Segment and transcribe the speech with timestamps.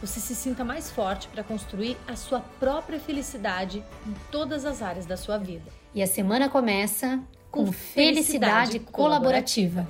[0.00, 5.06] você se sinta mais forte para construir a sua própria felicidade em todas as áreas
[5.06, 5.70] da sua vida.
[5.94, 9.88] E a semana começa com, com felicidade, felicidade colaborativa.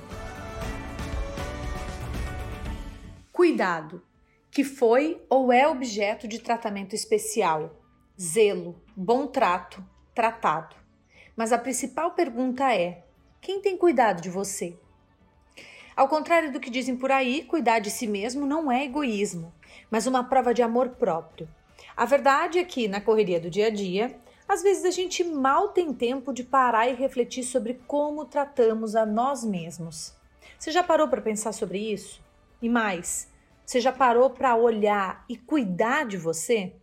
[3.31, 4.01] Cuidado,
[4.49, 7.79] que foi ou é objeto de tratamento especial.
[8.19, 10.75] Zelo, bom trato, tratado.
[11.35, 13.05] Mas a principal pergunta é:
[13.39, 14.77] quem tem cuidado de você?
[15.95, 19.53] Ao contrário do que dizem por aí, cuidar de si mesmo não é egoísmo,
[19.89, 21.47] mas uma prova de amor próprio.
[21.95, 25.69] A verdade é que, na correria do dia a dia, às vezes a gente mal
[25.69, 30.13] tem tempo de parar e refletir sobre como tratamos a nós mesmos.
[30.57, 32.21] Você já parou para pensar sobre isso?
[32.61, 33.29] E mais,
[33.65, 36.73] você já parou para olhar e cuidar de você?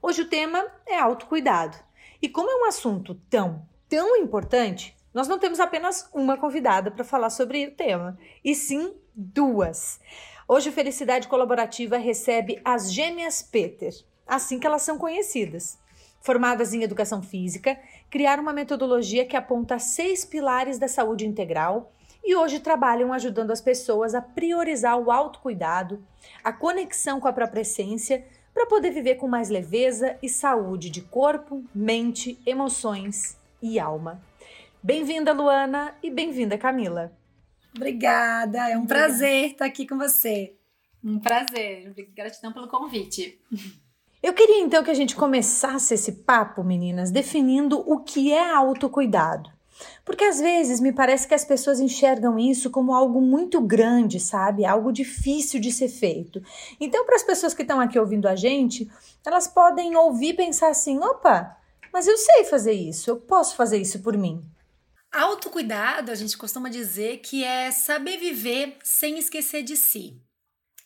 [0.00, 1.76] Hoje o tema é autocuidado.
[2.22, 7.04] E como é um assunto tão, tão importante, nós não temos apenas uma convidada para
[7.04, 10.00] falar sobre o tema, e sim duas.
[10.46, 13.94] Hoje, Felicidade Colaborativa recebe as Gêmeas Peter,
[14.26, 15.78] assim que elas são conhecidas.
[16.20, 17.78] Formadas em educação física,
[18.10, 23.60] criaram uma metodologia que aponta seis pilares da saúde integral e hoje trabalham ajudando as
[23.62, 26.04] pessoas a priorizar o autocuidado,
[26.42, 31.00] a conexão com a própria essência, para poder viver com mais leveza e saúde de
[31.00, 34.22] corpo, mente, emoções e alma.
[34.82, 37.12] Bem-vinda, Luana, e bem-vinda, Camila.
[37.76, 40.54] Obrigada, é um prazer estar aqui com você.
[41.02, 43.38] Um prazer, gratidão pelo convite.
[44.22, 49.50] Eu queria então que a gente começasse esse papo, meninas, definindo o que é autocuidado.
[50.04, 54.64] Porque às vezes me parece que as pessoas enxergam isso como algo muito grande, sabe?
[54.64, 56.42] Algo difícil de ser feito.
[56.80, 58.90] Então, para as pessoas que estão aqui ouvindo a gente,
[59.26, 61.56] elas podem ouvir e pensar assim: opa,
[61.92, 64.42] mas eu sei fazer isso, eu posso fazer isso por mim.
[65.14, 70.20] Autocuidado, a gente costuma dizer que é saber viver sem esquecer de si.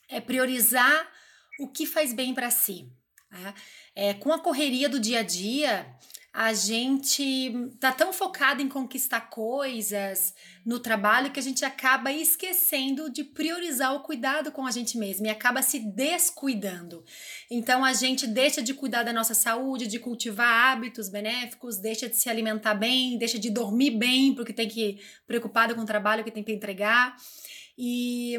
[0.07, 1.11] É priorizar
[1.59, 2.91] o que faz bem para si.
[3.31, 3.53] Né?
[3.95, 5.97] É, com a correria do dia a dia,
[6.31, 13.09] a gente tá tão focado em conquistar coisas no trabalho que a gente acaba esquecendo
[13.09, 17.03] de priorizar o cuidado com a gente mesmo e acaba se descuidando.
[17.49, 22.15] Então a gente deixa de cuidar da nossa saúde, de cultivar hábitos benéficos, deixa de
[22.15, 26.31] se alimentar bem, deixa de dormir bem porque tem que preocupado com o trabalho que
[26.31, 27.15] tem que entregar.
[27.75, 28.37] E,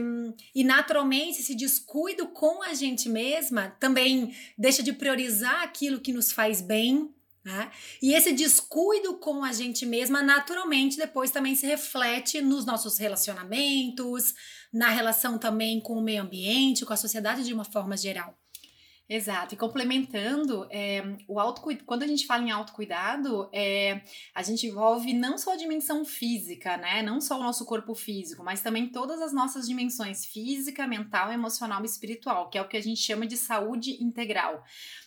[0.55, 6.31] e naturalmente esse descuido com a gente mesma também deixa de priorizar aquilo que nos
[6.31, 7.13] faz bem
[7.45, 7.71] né?
[8.03, 14.35] E esse descuido com a gente mesma, naturalmente, depois também se reflete nos nossos relacionamentos,
[14.73, 18.40] na relação também com o meio ambiente, com a sociedade de uma forma geral.
[19.13, 24.69] Exato, e complementando, é, o autocuidado, quando a gente fala em autocuidado, é, a gente
[24.69, 27.03] envolve não só a dimensão física, né?
[27.03, 31.83] Não só o nosso corpo físico, mas também todas as nossas dimensões física, mental, emocional
[31.83, 34.63] e espiritual, que é o que a gente chama de saúde integral.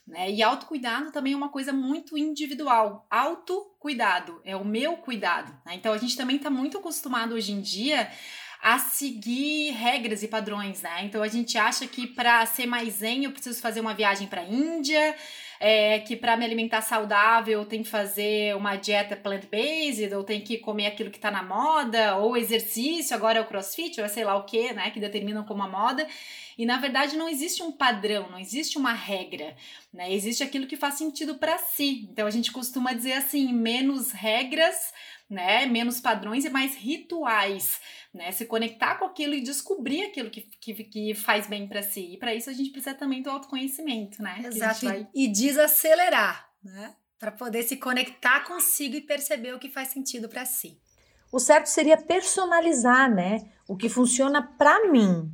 [0.06, 0.32] Né?
[0.32, 3.08] E autocuidado também é uma coisa muito individual.
[3.10, 5.50] Autocuidado é o meu cuidado.
[5.66, 5.76] Né?
[5.76, 8.12] Então a gente também está muito acostumado hoje em dia
[8.64, 11.04] a seguir regras e padrões, né?
[11.04, 14.40] Então a gente acha que para ser mais zen eu preciso fazer uma viagem para
[14.40, 15.14] a Índia,
[15.60, 20.42] é, que para me alimentar saudável eu tenho que fazer uma dieta plant-based, ou tenho
[20.46, 24.08] que comer aquilo que está na moda, ou exercício, agora é o crossfit, ou é
[24.08, 24.92] sei lá o que, né?
[24.92, 26.08] Que determinam como a moda.
[26.58, 29.58] E na verdade não existe um padrão, não existe uma regra,
[29.94, 30.14] né?
[30.14, 32.08] Existe aquilo que faz sentido para si.
[32.10, 34.94] Então a gente costuma dizer assim, menos regras,
[35.30, 35.66] né?
[35.66, 37.82] Menos padrões e mais rituais
[38.14, 38.32] né?
[38.32, 42.14] Se conectar com aquilo e descobrir aquilo que, que, que faz bem para si.
[42.14, 44.42] E para isso a gente precisa também do autoconhecimento, né?
[44.46, 44.86] Exato.
[44.86, 45.08] Vai...
[45.14, 46.96] E desacelerar, né?
[47.18, 50.80] Para poder se conectar consigo e perceber o que faz sentido para si.
[51.32, 53.50] O certo seria personalizar, né?
[53.68, 55.32] O que funciona para mim,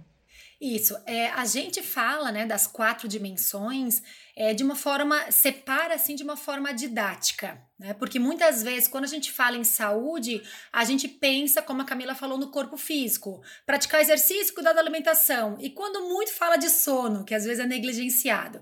[0.61, 4.03] isso, é, a gente fala né, das quatro dimensões
[4.35, 7.93] é, de uma forma, separa assim de uma forma didática, né?
[7.93, 10.41] Porque muitas vezes, quando a gente fala em saúde,
[10.71, 15.57] a gente pensa, como a Camila falou, no corpo físico, praticar exercício, cuidar da alimentação.
[15.61, 18.61] E quando muito fala de sono, que às vezes é negligenciado.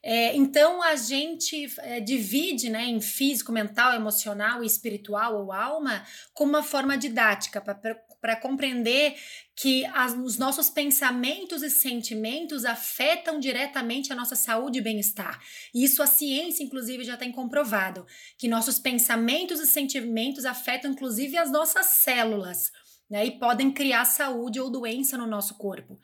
[0.00, 6.52] É, então a gente é, divide né, em físico, mental, emocional, espiritual ou alma como
[6.52, 7.74] uma forma didática para
[8.20, 9.14] para compreender
[9.54, 15.40] que as, os nossos pensamentos e sentimentos afetam diretamente a nossa saúde e bem-estar.
[15.74, 18.06] Isso a ciência, inclusive, já tem comprovado,
[18.36, 22.70] que nossos pensamentos e sentimentos afetam, inclusive, as nossas células,
[23.10, 23.26] né?
[23.26, 25.98] E podem criar saúde ou doença no nosso corpo.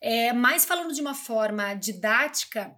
[0.00, 2.74] É, mas falando de uma forma didática,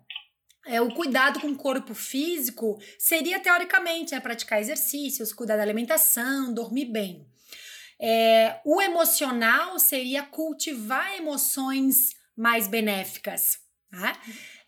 [0.67, 6.53] é, o cuidado com o corpo físico seria, teoricamente, né, praticar exercícios, cuidar da alimentação,
[6.53, 7.30] dormir bem.
[8.01, 13.59] É, o emocional seria cultivar emoções mais benéficas.
[13.91, 14.17] Tá?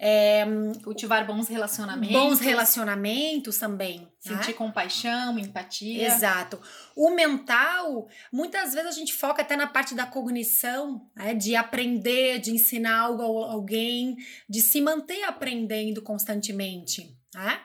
[0.00, 0.44] É,
[0.82, 2.17] Cultivar bons relacionamentos.
[2.17, 4.08] Bons relacionamentos também.
[4.19, 4.52] Sentir né?
[4.55, 6.06] compaixão, empatia.
[6.06, 6.61] Exato.
[6.96, 11.34] O mental, muitas vezes a gente foca até na parte da cognição, né?
[11.34, 14.17] de aprender, de ensinar algo a alguém,
[14.49, 17.17] de se manter aprendendo constantemente.
[17.32, 17.61] Né?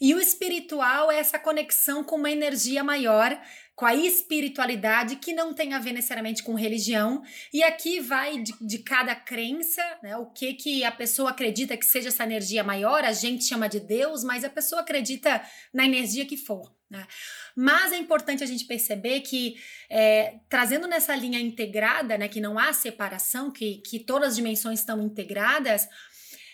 [0.00, 3.40] E o espiritual é essa conexão com uma energia maior
[3.76, 7.22] com a espiritualidade que não tem a ver necessariamente com religião.
[7.52, 10.16] E aqui vai de, de, cada crença, né?
[10.16, 13.78] O que que a pessoa acredita que seja essa energia maior, a gente chama de
[13.78, 15.42] Deus, mas a pessoa acredita
[15.74, 16.74] na energia que for.
[16.88, 17.06] Né?
[17.54, 19.56] Mas é importante a gente perceber que,
[19.90, 24.78] é, trazendo nessa linha integrada, né, que não há separação, que, que todas as dimensões
[24.78, 25.86] estão integradas,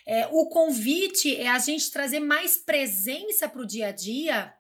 [0.06, 4.52] é, o convite é a gente trazer mais presença para o dia a dia,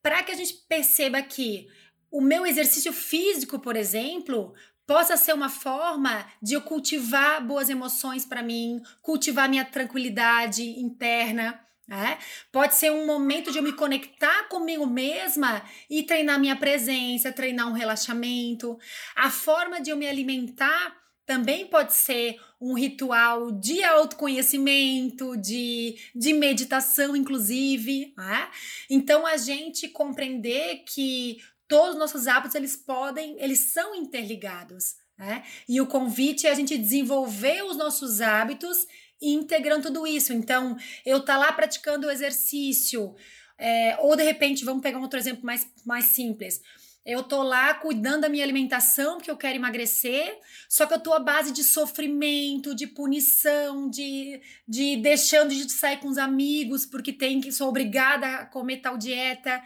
[0.00, 1.66] para que a gente perceba que
[2.10, 4.54] o meu exercício físico, por exemplo,
[4.86, 11.60] possa ser uma forma de eu cultivar boas emoções para mim, cultivar minha tranquilidade interna.
[11.86, 12.18] Né?
[12.52, 17.68] Pode ser um momento de eu me conectar comigo mesma e treinar minha presença, treinar
[17.68, 18.78] um relaxamento.
[19.14, 20.96] A forma de eu me alimentar
[21.26, 28.14] também pode ser um ritual de autoconhecimento, de, de meditação, inclusive.
[28.16, 28.48] Né?
[28.88, 31.38] Então, a gente compreender que
[31.68, 34.96] todos os nossos hábitos eles podem, eles são interligados.
[35.16, 35.44] Né?
[35.68, 38.86] E o convite é a gente desenvolver os nossos hábitos
[39.20, 40.32] e integrando tudo isso.
[40.32, 43.14] Então, eu tá lá praticando o exercício,
[43.58, 46.60] é, ou de repente, vamos pegar um outro exemplo mais, mais simples.
[47.08, 50.38] Eu tô lá cuidando da minha alimentação porque eu quero emagrecer,
[50.68, 55.96] só que eu tô à base de sofrimento, de punição, de, de deixando de sair
[56.00, 59.58] com os amigos porque tem que sou obrigada a comer tal dieta.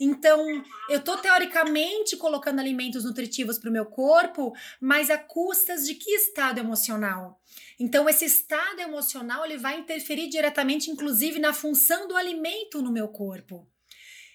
[0.00, 0.44] Então,
[0.90, 6.10] eu tô teoricamente colocando alimentos nutritivos para o meu corpo, mas a custas de que
[6.10, 7.40] estado emocional?
[7.78, 13.06] Então, esse estado emocional ele vai interferir diretamente, inclusive, na função do alimento no meu
[13.06, 13.64] corpo.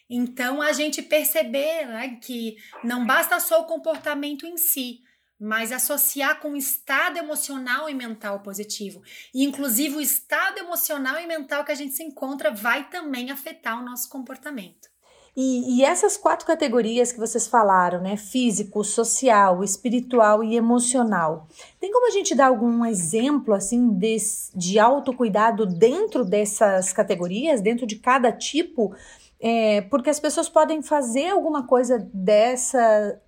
[0.09, 4.99] Então, a gente perceber né, que não basta só o comportamento em si,
[5.39, 9.01] mas associar com o estado emocional e mental positivo.
[9.33, 13.81] E, inclusive, o estado emocional e mental que a gente se encontra vai também afetar
[13.81, 14.93] o nosso comportamento.
[15.35, 18.15] E, e, essas quatro categorias que vocês falaram, né?
[18.15, 21.47] Físico, social, espiritual e emocional.
[21.79, 24.15] Tem como a gente dar algum exemplo, assim, de,
[24.55, 28.95] de autocuidado dentro dessas categorias, dentro de cada tipo?
[29.45, 33.19] É, porque as pessoas podem fazer alguma coisa dessa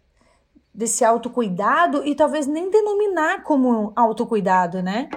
[0.73, 5.09] desse autocuidado e talvez nem denominar como autocuidado, né?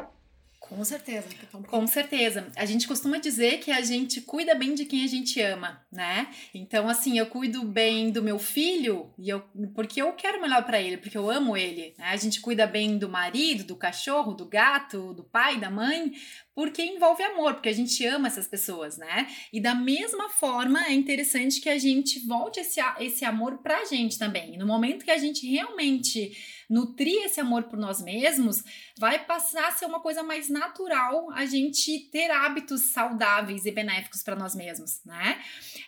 [0.69, 1.27] Com certeza.
[1.67, 2.53] Com certeza.
[2.55, 6.29] A gente costuma dizer que a gente cuida bem de quem a gente ama, né?
[6.53, 9.43] Então, assim, eu cuido bem do meu filho e eu,
[9.75, 11.95] porque eu quero melhor para ele, porque eu amo ele.
[11.97, 12.05] Né?
[12.05, 16.13] A gente cuida bem do marido, do cachorro, do gato, do pai, da mãe,
[16.55, 19.27] porque envolve amor, porque a gente ama essas pessoas, né?
[19.53, 24.19] E da mesma forma é interessante que a gente volte esse, esse amor pra gente
[24.19, 24.55] também.
[24.55, 26.33] E no momento que a gente realmente
[26.69, 28.63] nutrir esse amor por nós mesmos,
[28.99, 34.23] vai passar a ser uma coisa mais natural a gente ter hábitos saudáveis e benéficos
[34.23, 35.41] para nós mesmos, né?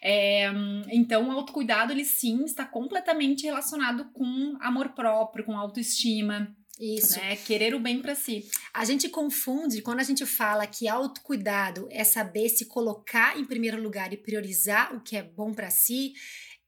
[0.03, 0.51] É,
[0.91, 7.19] então, o autocuidado, ele sim está completamente relacionado com amor próprio, com autoestima, isso.
[7.19, 7.37] Né?
[7.37, 8.49] Querer o bem para si.
[8.73, 13.81] A gente confunde quando a gente fala que autocuidado é saber se colocar em primeiro
[13.81, 16.15] lugar e priorizar o que é bom para si,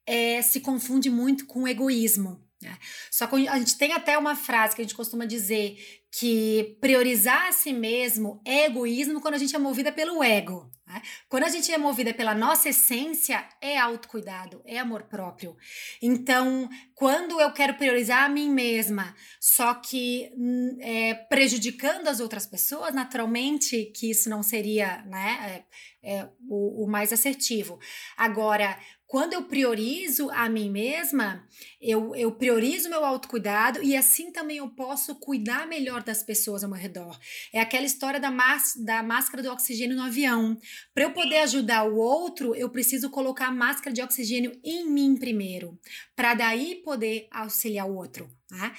[0.05, 2.45] é, se confunde muito com egoísmo.
[2.63, 2.79] Né?
[3.11, 5.77] Só que a gente tem até uma frase que a gente costuma dizer
[6.11, 10.71] que priorizar a si mesmo é egoísmo quando a gente é movida pelo ego.
[10.87, 11.01] Né?
[11.29, 15.57] Quando a gente é movida pela nossa essência, é autocuidado, é amor próprio.
[16.03, 22.47] Então, quando eu quero priorizar a mim mesma, só que hum, é, prejudicando as outras
[22.47, 25.65] pessoas, naturalmente que isso não seria né,
[26.03, 27.79] é, é, o, o mais assertivo.
[28.17, 28.79] Agora,
[29.13, 31.47] quando eu priorizo a mim mesma,
[31.79, 36.71] eu, eu priorizo meu autocuidado e assim também eu posso cuidar melhor das pessoas ao
[36.71, 37.21] meu redor.
[37.53, 38.31] É aquela história da,
[38.77, 40.59] da máscara do oxigênio no avião.
[40.95, 45.15] Para eu poder ajudar o outro, eu preciso colocar a máscara de oxigênio em mim
[45.15, 45.79] primeiro,
[46.17, 48.31] para daí poder auxiliar o outro.
[48.51, 48.73] Né?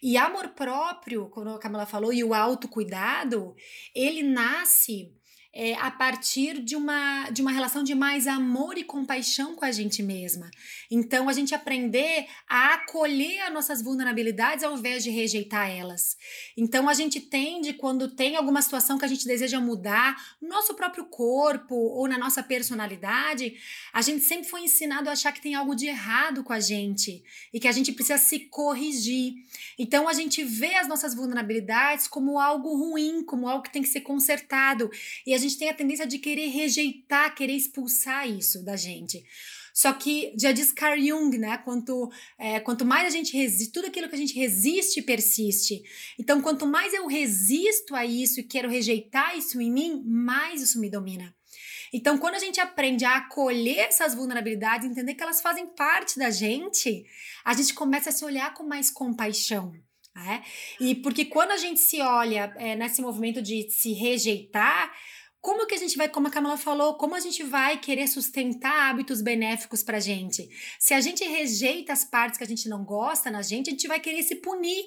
[0.00, 3.56] E amor próprio, como a Camila falou, e o autocuidado,
[3.92, 5.12] ele nasce
[5.52, 9.72] é, a partir de uma, de uma relação de mais amor e compaixão com a
[9.72, 10.48] gente mesma.
[10.88, 16.16] Então, a gente aprender a acolher as nossas vulnerabilidades ao invés de rejeitar elas.
[16.56, 20.74] Então, a gente tende, quando tem alguma situação que a gente deseja mudar, no nosso
[20.74, 23.54] próprio corpo ou na nossa personalidade,
[23.92, 27.24] a gente sempre foi ensinado a achar que tem algo de errado com a gente
[27.52, 29.34] e que a gente precisa se corrigir.
[29.76, 33.88] Então, a gente vê as nossas vulnerabilidades como algo ruim, como algo que tem que
[33.88, 34.88] ser consertado.
[35.26, 39.24] E a gente tem a tendência de querer rejeitar, querer expulsar isso da gente.
[39.74, 41.58] Só que já diz Carl Jung, né?
[41.58, 45.82] Quanto, é, quanto mais a gente resiste, tudo aquilo que a gente resiste persiste.
[46.18, 50.80] Então, quanto mais eu resisto a isso e quero rejeitar isso em mim, mais isso
[50.80, 51.34] me domina.
[51.92, 56.30] Então, quando a gente aprende a acolher essas vulnerabilidades, entender que elas fazem parte da
[56.30, 57.04] gente,
[57.44, 59.72] a gente começa a se olhar com mais compaixão.
[60.16, 60.42] É?
[60.80, 64.92] E porque quando a gente se olha é, nesse movimento de se rejeitar,
[65.40, 68.90] como que a gente vai, como a Camila falou, como a gente vai querer sustentar
[68.90, 70.48] hábitos benéficos pra gente?
[70.78, 73.88] Se a gente rejeita as partes que a gente não gosta na gente, a gente
[73.88, 74.84] vai querer se punir.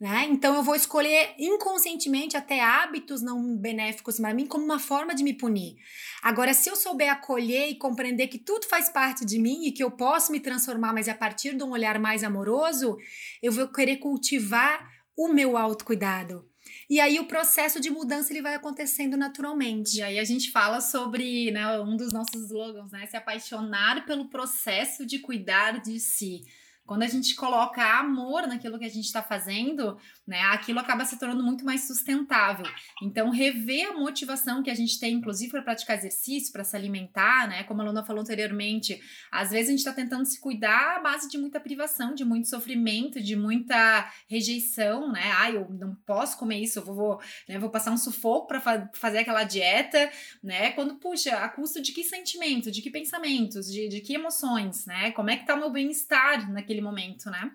[0.00, 0.26] Né?
[0.30, 5.22] Então eu vou escolher inconscientemente até hábitos não benéficos para mim como uma forma de
[5.22, 5.76] me punir.
[6.20, 9.84] Agora, se eu souber acolher e compreender que tudo faz parte de mim e que
[9.84, 12.96] eu posso me transformar, mas a partir de um olhar mais amoroso,
[13.40, 16.51] eu vou querer cultivar o meu autocuidado.
[16.92, 19.96] E aí o processo de mudança ele vai acontecendo naturalmente.
[19.96, 24.28] E aí a gente fala sobre, né, um dos nossos slogans, né, se apaixonar pelo
[24.28, 26.42] processo de cuidar de si.
[26.86, 29.96] Quando a gente coloca amor naquilo que a gente está fazendo,
[30.26, 32.66] né, aquilo acaba se tornando muito mais sustentável.
[33.02, 37.48] Então, rever a motivação que a gente tem, inclusive para praticar exercício, para se alimentar,
[37.48, 41.00] né, como a Luna falou anteriormente, às vezes a gente está tentando se cuidar à
[41.00, 45.32] base de muita privação, de muito sofrimento, de muita rejeição, né?
[45.36, 48.90] Ah, eu não posso comer isso, eu vou, né, vou passar um sufoco para fa
[48.94, 50.10] fazer aquela dieta,
[50.42, 50.72] né?
[50.72, 55.10] Quando, puxa, a custo de que sentimento, de que pensamentos, de, de que emoções, né?
[55.12, 57.50] Como é que tá o meu bem-estar naquele momento, né?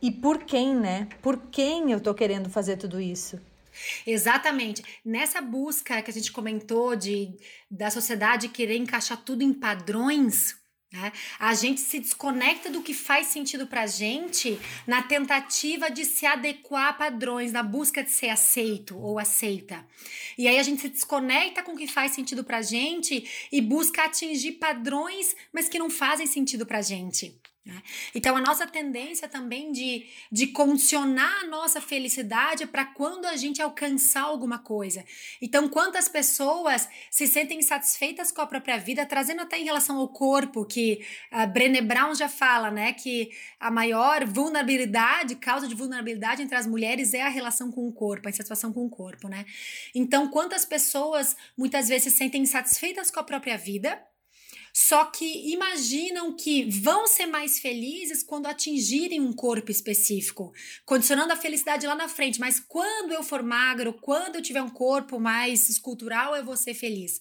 [0.00, 1.08] E por quem, né?
[1.20, 3.40] Por quem eu tô querendo fazer tudo isso?
[4.06, 4.82] Exatamente.
[5.04, 7.36] Nessa busca que a gente comentou de
[7.70, 10.56] da sociedade querer encaixar tudo em padrões,
[10.92, 11.12] né?
[11.38, 16.88] A gente se desconecta do que faz sentido pra gente na tentativa de se adequar
[16.88, 19.84] a padrões, na busca de ser aceito ou aceita.
[20.36, 24.04] E aí a gente se desconecta com o que faz sentido pra gente e busca
[24.04, 27.38] atingir padrões, mas que não fazem sentido pra gente.
[27.68, 27.82] Né?
[28.14, 33.60] Então, a nossa tendência também de, de condicionar a nossa felicidade para quando a gente
[33.60, 35.04] alcançar alguma coisa.
[35.38, 40.08] Então, quantas pessoas se sentem insatisfeitas com a própria vida, trazendo até em relação ao
[40.08, 46.40] corpo, que a Brené Brown já fala, né, que a maior vulnerabilidade, causa de vulnerabilidade
[46.40, 49.44] entre as mulheres é a relação com o corpo, a insatisfação com o corpo, né?
[49.94, 54.02] Então, quantas pessoas muitas vezes se sentem insatisfeitas com a própria vida,
[54.80, 60.52] só que imaginam que vão ser mais felizes quando atingirem um corpo específico,
[60.86, 62.38] condicionando a felicidade lá na frente.
[62.38, 66.74] Mas quando eu for magro, quando eu tiver um corpo mais escultural, eu vou ser
[66.74, 67.20] feliz.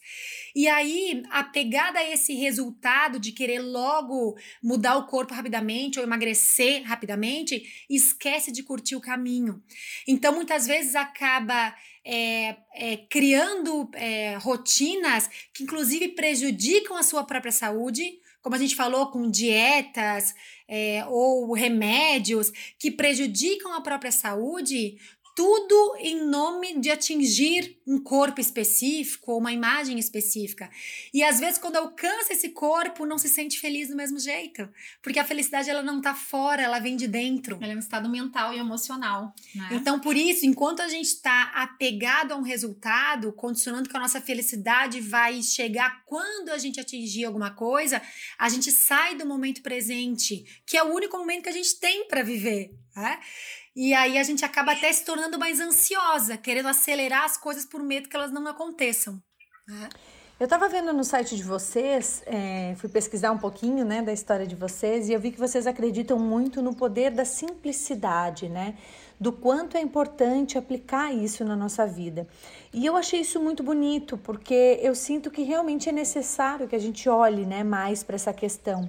[0.56, 6.84] E aí, apegada a esse resultado de querer logo mudar o corpo rapidamente ou emagrecer
[6.84, 9.64] rapidamente, esquece de curtir o caminho.
[10.08, 11.76] Então, muitas vezes acaba
[12.10, 18.78] é, é, criando é, rotinas que, inclusive, prejudicam a sua própria saúde, como a gente
[18.78, 20.34] falou, com dietas
[20.70, 22.50] é, ou remédios
[22.80, 24.98] que prejudicam a própria saúde,
[25.38, 30.68] tudo em nome de atingir um corpo específico ou uma imagem específica.
[31.14, 34.68] E às vezes quando alcança esse corpo, não se sente feliz do mesmo jeito,
[35.00, 37.60] porque a felicidade ela não tá fora, ela vem de dentro.
[37.62, 39.32] Ela é um estado mental e emocional.
[39.54, 39.70] Né?
[39.74, 44.20] Então por isso, enquanto a gente está apegado a um resultado, condicionando que a nossa
[44.20, 48.02] felicidade vai chegar quando a gente atingir alguma coisa,
[48.40, 52.08] a gente sai do momento presente, que é o único momento que a gente tem
[52.08, 52.72] para viver.
[52.96, 53.20] Né?
[53.80, 57.84] E aí a gente acaba até se tornando mais ansiosa, querendo acelerar as coisas por
[57.84, 59.22] medo que elas não aconteçam.
[59.68, 59.88] Né?
[60.40, 64.48] Eu estava vendo no site de vocês, é, fui pesquisar um pouquinho né, da história
[64.48, 68.76] de vocês e eu vi que vocês acreditam muito no poder da simplicidade, né?
[69.20, 72.28] Do quanto é importante aplicar isso na nossa vida.
[72.72, 76.80] E eu achei isso muito bonito, porque eu sinto que realmente é necessário que a
[76.80, 78.88] gente olhe né, mais para essa questão.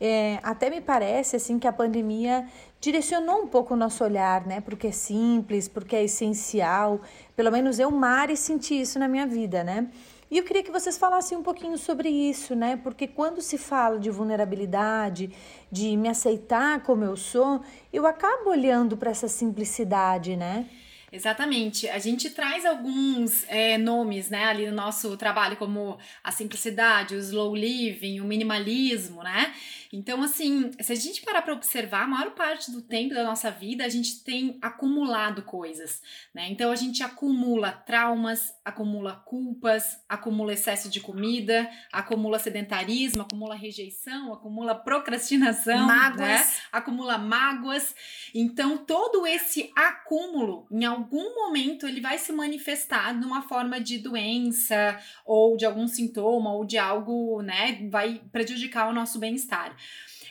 [0.00, 2.44] É, até me parece assim que a pandemia
[2.80, 7.00] direcionou um pouco o nosso olhar, né, porque é simples, porque é essencial.
[7.34, 9.88] Pelo menos eu, Mari, senti isso na minha vida, né?
[10.30, 12.76] E eu queria que vocês falassem um pouquinho sobre isso, né?
[12.76, 15.30] Porque quando se fala de vulnerabilidade,
[15.72, 20.66] de me aceitar como eu sou, eu acabo olhando para essa simplicidade, né?
[21.10, 21.88] Exatamente.
[21.88, 27.18] A gente traz alguns é, nomes, né, ali no nosso trabalho, como a simplicidade, o
[27.18, 29.54] slow living, o minimalismo, né?
[29.92, 33.50] Então, assim, se a gente parar para observar, a maior parte do tempo da nossa
[33.50, 36.02] vida a gente tem acumulado coisas,
[36.34, 36.48] né?
[36.50, 44.32] Então, a gente acumula traumas, acumula culpas, acumula excesso de comida, acumula sedentarismo, acumula rejeição,
[44.32, 46.18] acumula procrastinação, mágoas.
[46.18, 46.46] Né?
[46.72, 47.94] acumula mágoas.
[48.34, 54.98] Então, todo esse acúmulo, em algum momento, ele vai se manifestar numa forma de doença
[55.24, 59.76] ou de algum sintoma ou de algo, né, vai prejudicar o nosso bem-estar.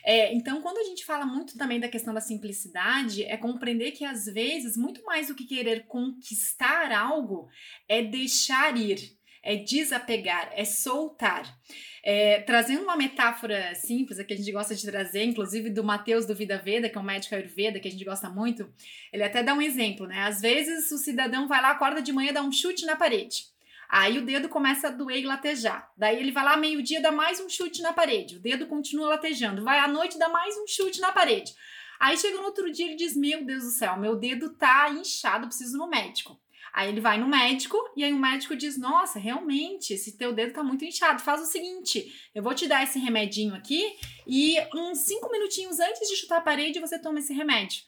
[0.04, 4.06] É, então, quando a gente fala muito também da questão da simplicidade, é compreender que
[4.06, 7.50] às vezes, muito mais do que querer conquistar algo,
[7.90, 11.58] é deixar ir, é desapegar, é soltar.
[12.02, 16.34] É, trazendo uma metáfora simples, que a gente gosta de trazer, inclusive do Mateus do
[16.34, 18.74] Vida Veda, que é um médico ayurveda, que a gente gosta muito,
[19.12, 20.20] ele até dá um exemplo, né?
[20.20, 23.44] Às vezes o cidadão vai lá, acorda de manhã, dá um chute na parede.
[23.90, 25.92] Aí o dedo começa a doer e latejar.
[25.98, 28.36] Daí ele vai lá meio-dia, dá mais um chute na parede.
[28.36, 29.64] O dedo continua latejando.
[29.64, 31.54] Vai à noite, dá mais um chute na parede.
[32.00, 35.48] Aí chega no outro dia, ele diz: Meu Deus do céu, meu dedo tá inchado,
[35.48, 36.40] preciso ir no médico.
[36.74, 40.54] Aí ele vai no médico e aí o médico diz: Nossa, realmente, esse teu dedo
[40.54, 41.22] tá muito inchado.
[41.22, 43.96] Faz o seguinte: eu vou te dar esse remedinho aqui
[44.28, 47.82] e uns cinco minutinhos antes de chutar a parede você toma esse remédio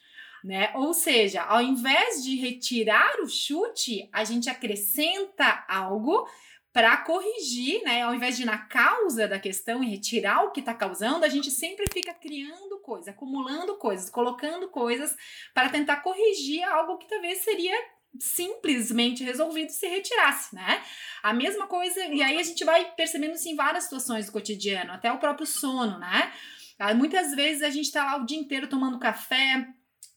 [0.44, 0.72] né?
[0.74, 6.26] Ou seja, ao invés de retirar o chute, a gente acrescenta algo
[6.72, 8.02] para corrigir, né?
[8.02, 11.28] Ao invés de ir na causa da questão e retirar o que está causando, a
[11.28, 15.16] gente sempre fica criando coisas, acumulando coisas, colocando coisas
[15.52, 17.74] para tentar corrigir algo que talvez seria
[18.18, 20.82] simplesmente resolvido se retirasse, né?
[21.22, 24.92] A mesma coisa, e aí a gente vai percebendo isso em várias situações do cotidiano,
[24.92, 26.32] até o próprio sono, né?
[26.78, 29.68] Ah, muitas vezes a gente está lá o dia inteiro tomando café,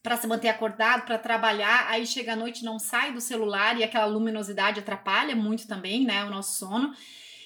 [0.04, 3.82] para se manter acordado, para trabalhar, aí chega à noite não sai do celular e
[3.82, 6.94] aquela luminosidade atrapalha muito também, né, o nosso sono.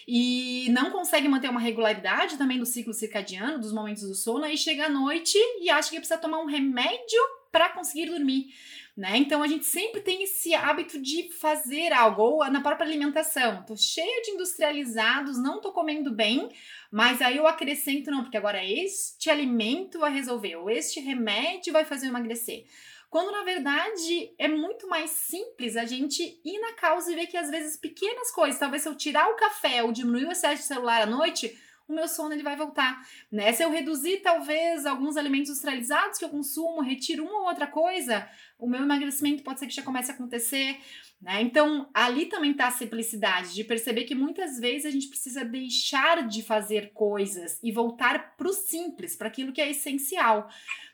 [0.08, 4.58] E não consegue manter uma regularidade também do ciclo circadiano, dos momentos do sono, aí
[4.58, 7.20] chega à noite e acha que precisa tomar um remédio
[7.52, 8.48] para conseguir dormir.
[8.96, 9.18] Né?
[9.18, 13.62] Então a gente sempre tem esse hábito de fazer algo, ou na própria alimentação.
[13.62, 16.48] Tô cheia de industrializados, não tô comendo bem,
[16.90, 21.84] mas aí eu acrescento, não, porque agora este alimento vai resolver, ou este remédio vai
[21.84, 22.64] fazer eu emagrecer.
[23.10, 27.38] Quando na verdade é muito mais simples a gente ir na causa e ver que
[27.38, 30.68] às vezes pequenas coisas, talvez se eu tirar o café ou diminuir o excesso de
[30.68, 33.52] celular à noite, o meu sono ele vai voltar, né?
[33.52, 38.28] Se eu reduzir talvez alguns alimentos industrializados que eu consumo, retiro uma ou outra coisa,
[38.58, 40.78] o meu emagrecimento pode ser que já comece a acontecer,
[41.20, 41.40] né?
[41.40, 46.28] Então, ali também está a simplicidade de perceber que muitas vezes a gente precisa deixar
[46.28, 50.48] de fazer coisas e voltar para o simples, para aquilo que é essencial,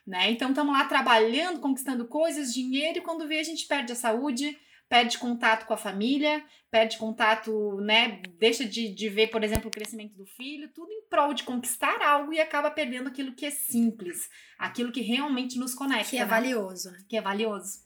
[0.07, 0.31] né?
[0.31, 4.57] Então, estamos lá trabalhando, conquistando coisas, dinheiro, e quando vê a gente perde a saúde,
[4.87, 8.21] perde contato com a família, perde contato, né?
[8.37, 12.01] Deixa de, de ver, por exemplo, o crescimento do filho, tudo em prol de conquistar
[12.01, 16.09] algo e acaba perdendo aquilo que é simples, aquilo que realmente nos conecta.
[16.09, 16.25] Que é né?
[16.25, 16.93] valioso.
[17.07, 17.85] Que é valioso.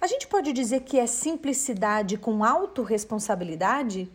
[0.00, 4.10] A gente pode dizer que é simplicidade com autorresponsabilidade?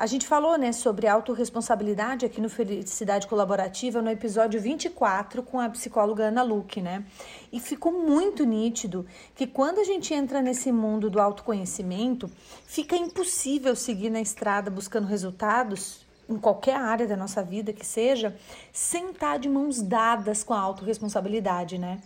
[0.00, 5.68] A gente falou né, sobre autorresponsabilidade aqui no Felicidade Colaborativa no episódio 24 com a
[5.68, 7.04] psicóloga Ana Luque, né?
[7.52, 9.04] E ficou muito nítido
[9.36, 12.30] que quando a gente entra nesse mundo do autoconhecimento,
[12.64, 18.34] fica impossível seguir na estrada buscando resultados em qualquer área da nossa vida que seja,
[18.72, 22.00] sem estar de mãos dadas com a autorresponsabilidade, né?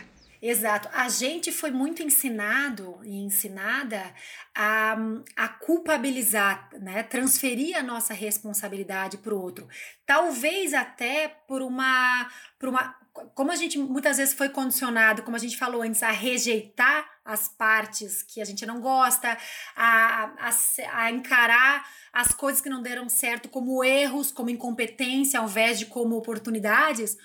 [0.47, 0.91] Exato.
[0.93, 4.15] A gente foi muito ensinado e ensinada
[4.55, 4.95] a,
[5.35, 7.03] a culpabilizar, né?
[7.03, 9.67] transferir a nossa responsabilidade para o outro.
[10.05, 12.29] Talvez até por uma,
[12.59, 12.95] por uma.
[13.35, 17.49] Como a gente muitas vezes foi condicionado, como a gente falou antes, a rejeitar as
[17.49, 19.39] partes que a gente não gosta,
[19.75, 25.47] a, a, a encarar as coisas que não deram certo como erros, como incompetência, ao
[25.47, 27.17] invés de como oportunidades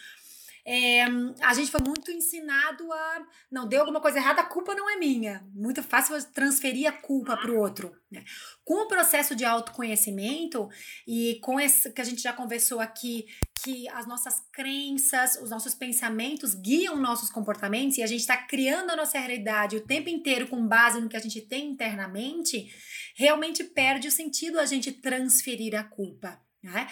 [0.71, 1.03] é,
[1.41, 3.25] a gente foi muito ensinado a.
[3.51, 5.43] Não, deu alguma coisa errada, a culpa não é minha.
[5.51, 7.91] Muito fácil transferir a culpa para o outro.
[8.11, 8.23] Né?
[8.63, 10.69] Com o processo de autoconhecimento
[11.07, 13.25] e com esse que a gente já conversou aqui,
[13.63, 18.91] que as nossas crenças, os nossos pensamentos guiam nossos comportamentos e a gente está criando
[18.91, 22.71] a nossa realidade o tempo inteiro com base no que a gente tem internamente,
[23.15, 26.39] realmente perde o sentido a gente transferir a culpa.
[26.61, 26.87] Né?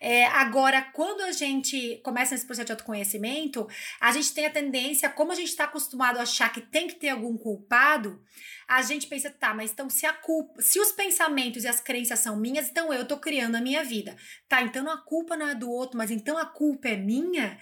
[0.00, 3.66] É, agora, quando a gente começa esse processo de autoconhecimento,
[4.00, 6.96] a gente tem a tendência, como a gente está acostumado a achar que tem que
[6.96, 8.20] ter algum culpado,
[8.66, 12.18] a gente pensa, tá, mas então se a culpa, se os pensamentos e as crenças
[12.18, 14.16] são minhas, então eu tô criando a minha vida.
[14.48, 17.58] Tá, então a culpa não é do outro, mas então a culpa é minha.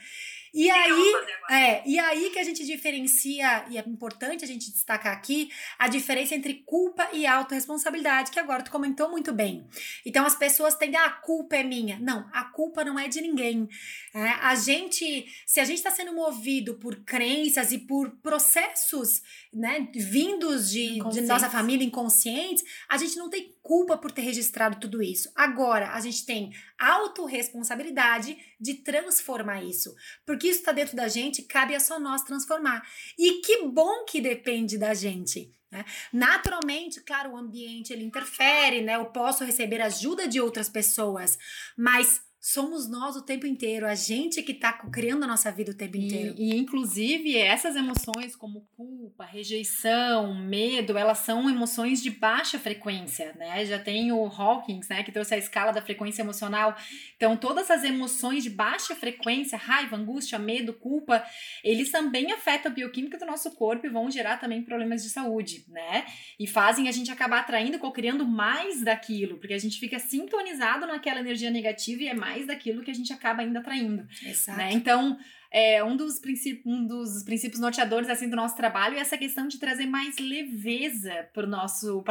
[0.54, 1.14] E aí,
[1.50, 5.88] é, e aí que a gente diferencia, e é importante a gente destacar aqui, a
[5.88, 9.66] diferença entre culpa e autorresponsabilidade, que agora tu comentou muito bem.
[10.04, 11.98] Então as pessoas têm, ah, a culpa é minha.
[11.98, 13.66] Não, a culpa não é de ninguém.
[14.14, 19.88] É, a gente, se a gente está sendo movido por crenças e por processos, né,
[19.94, 25.02] vindos de, de nossa família inconscientes, a gente não tem culpa por ter registrado tudo
[25.02, 25.30] isso.
[25.34, 29.94] Agora, a gente tem autorresponsabilidade de transformar isso.
[30.26, 32.82] Porque isso está dentro da gente, cabe a só nós transformar.
[33.18, 35.54] E que bom que depende da gente.
[35.70, 35.84] Né?
[36.12, 38.96] Naturalmente, claro, o ambiente ele interfere, né?
[38.96, 41.38] Eu posso receber ajuda de outras pessoas,
[41.76, 45.74] mas somos nós o tempo inteiro, a gente que está criando a nossa vida o
[45.74, 46.34] tempo inteiro.
[46.36, 53.32] E, e, inclusive, essas emoções como culpa, rejeição, medo, elas são emoções de baixa frequência,
[53.38, 53.64] né?
[53.64, 56.76] Já tem o Hawkins, né, que trouxe a escala da frequência emocional.
[57.16, 61.24] Então, todas as emoções de baixa frequência, raiva, angústia, medo, culpa,
[61.62, 65.64] eles também afetam a bioquímica do nosso corpo e vão gerar também problemas de saúde,
[65.68, 66.06] né?
[66.40, 71.20] E fazem a gente acabar atraindo, co-criando mais daquilo, porque a gente fica sintonizado naquela
[71.20, 74.06] energia negativa e é mais mais daquilo que a gente acaba ainda atraindo.
[74.24, 74.58] Exato.
[74.58, 74.72] Né?
[74.72, 75.18] Então,
[75.50, 76.20] é, um, dos
[76.64, 81.28] um dos princípios norteadores assim, do nosso trabalho é essa questão de trazer mais leveza
[81.34, 81.44] para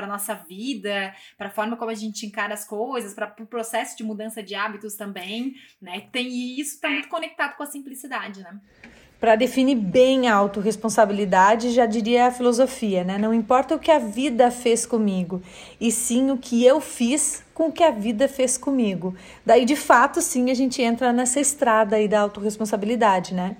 [0.05, 3.45] a nossa vida, para a forma como a gente encara as coisas, para o pro
[3.47, 5.55] processo de mudança de hábitos também.
[5.81, 6.07] Né?
[6.11, 8.41] Tem, e isso está muito conectado com a simplicidade.
[8.41, 8.59] Né?
[9.21, 13.19] Para definir bem a autorresponsabilidade, já diria a filosofia, né?
[13.19, 15.43] Não importa o que a vida fez comigo,
[15.79, 19.15] e sim o que eu fiz com o que a vida fez comigo.
[19.45, 23.55] Daí, de fato, sim, a gente entra nessa estrada aí da autorresponsabilidade, né?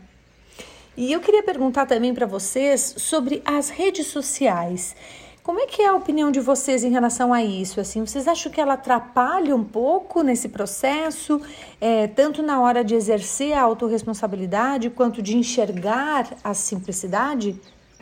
[0.98, 4.96] E eu queria perguntar também para vocês sobre as redes sociais.
[5.44, 7.80] Como é que é a opinião de vocês em relação a isso?
[7.80, 11.42] Assim, vocês acham que ela atrapalha um pouco nesse processo,
[11.80, 17.60] é, tanto na hora de exercer a autorresponsabilidade quanto de enxergar a simplicidade?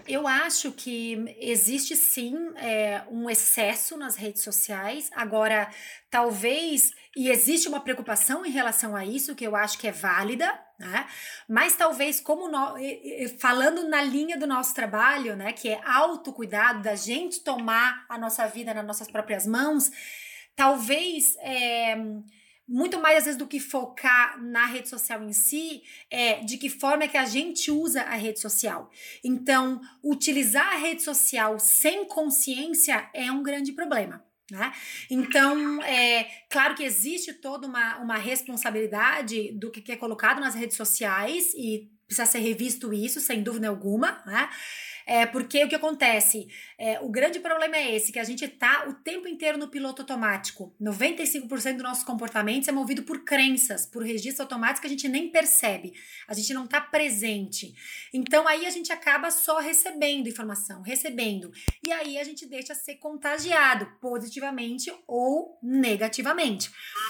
[0.09, 5.07] Eu acho que existe sim é, um excesso nas redes sociais.
[5.13, 5.69] Agora,
[6.09, 10.51] talvez, e existe uma preocupação em relação a isso, que eu acho que é válida,
[10.79, 11.05] né?
[11.47, 12.73] Mas talvez, como no,
[13.37, 18.47] falando na linha do nosso trabalho, né, que é autocuidado, da gente tomar a nossa
[18.47, 19.91] vida nas nossas próprias mãos,
[20.55, 21.35] talvez.
[21.41, 21.95] É,
[22.69, 26.69] muito mais às vezes do que focar na rede social em si, é de que
[26.69, 28.91] forma é que a gente usa a rede social.
[29.23, 34.23] Então, utilizar a rede social sem consciência é um grande problema.
[34.51, 34.71] Né?
[35.09, 40.77] Então, é claro que existe toda uma, uma responsabilidade do que é colocado nas redes
[40.77, 44.49] sociais e precisa ser revisto isso, sem dúvida alguma, né?
[45.05, 46.47] É, porque o que acontece?
[46.77, 50.03] É, o grande problema é esse, que a gente tá o tempo inteiro no piloto
[50.03, 50.71] automático.
[50.79, 55.31] 95% do nosso comportamento é movido por crenças, por registro automático que a gente nem
[55.31, 55.93] percebe.
[56.27, 57.73] A gente não tá presente.
[58.13, 61.51] Então aí a gente acaba só recebendo informação, recebendo.
[61.83, 66.69] E aí a gente deixa ser contagiado positivamente ou negativamente.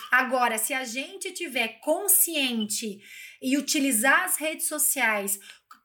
[0.09, 3.01] Agora, se a gente tiver consciente
[3.41, 5.39] e utilizar as redes sociais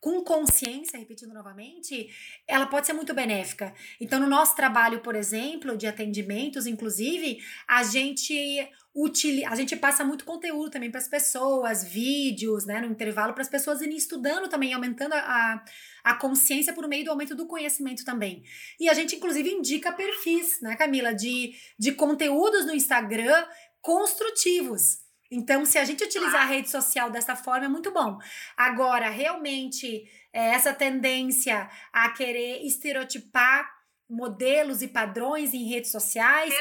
[0.04, 2.10] com consciência, repetindo novamente,
[2.46, 3.72] ela pode ser muito benéfica.
[3.98, 10.04] Então, no nosso trabalho, por exemplo, de atendimentos, inclusive, a gente utiliza, a gente passa
[10.04, 14.46] muito conteúdo também para as pessoas, vídeos, né, no intervalo, para as pessoas irem estudando
[14.46, 15.64] também, aumentando a,
[16.04, 18.44] a consciência por meio do aumento do conhecimento também.
[18.78, 23.42] E a gente, inclusive, indica perfis, né, Camila, de, de conteúdos no Instagram
[23.80, 25.03] construtivos.
[25.34, 28.18] Então, se a gente utilizar a rede social dessa forma, é muito bom.
[28.56, 33.68] Agora, realmente, é, essa tendência a querer estereotipar
[34.08, 36.54] modelos e padrões em redes sociais.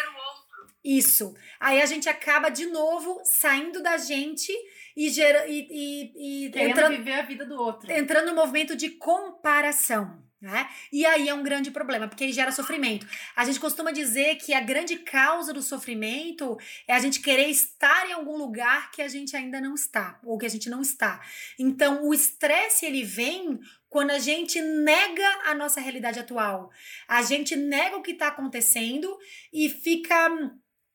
[0.84, 1.36] Isso.
[1.60, 4.52] Aí a gente acaba de novo saindo da gente
[4.98, 7.92] e, gera, e, e, e entrando, viver a vida do outro.
[7.92, 10.22] Entrando no movimento de comparação.
[10.44, 10.70] Né?
[10.92, 13.08] E aí é um grande problema, porque aí gera sofrimento.
[13.34, 18.10] A gente costuma dizer que a grande causa do sofrimento é a gente querer estar
[18.10, 21.22] em algum lugar que a gente ainda não está, ou que a gente não está.
[21.58, 26.72] Então, o estresse ele vem quando a gente nega a nossa realidade atual.
[27.08, 29.18] A gente nega o que está acontecendo
[29.54, 30.30] e fica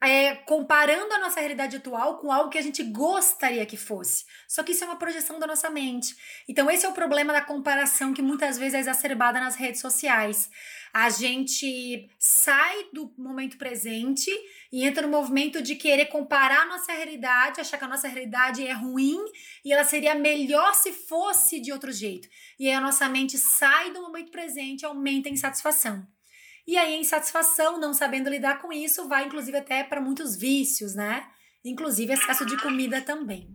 [0.00, 4.24] é, comparando a nossa realidade atual com algo que a gente gostaria que fosse.
[4.46, 6.16] Só que isso é uma projeção da nossa mente.
[6.48, 10.48] Então, esse é o problema da comparação que muitas vezes é exacerbada nas redes sociais.
[10.92, 14.30] A gente sai do momento presente
[14.72, 18.66] e entra no movimento de querer comparar a nossa realidade, achar que a nossa realidade
[18.66, 19.18] é ruim
[19.64, 22.28] e ela seria melhor se fosse de outro jeito.
[22.58, 26.06] E aí a nossa mente sai do momento presente e aumenta a insatisfação.
[26.68, 30.94] E aí, a insatisfação, não sabendo lidar com isso, vai inclusive até para muitos vícios,
[30.94, 31.26] né?
[31.64, 33.54] Inclusive excesso de comida também.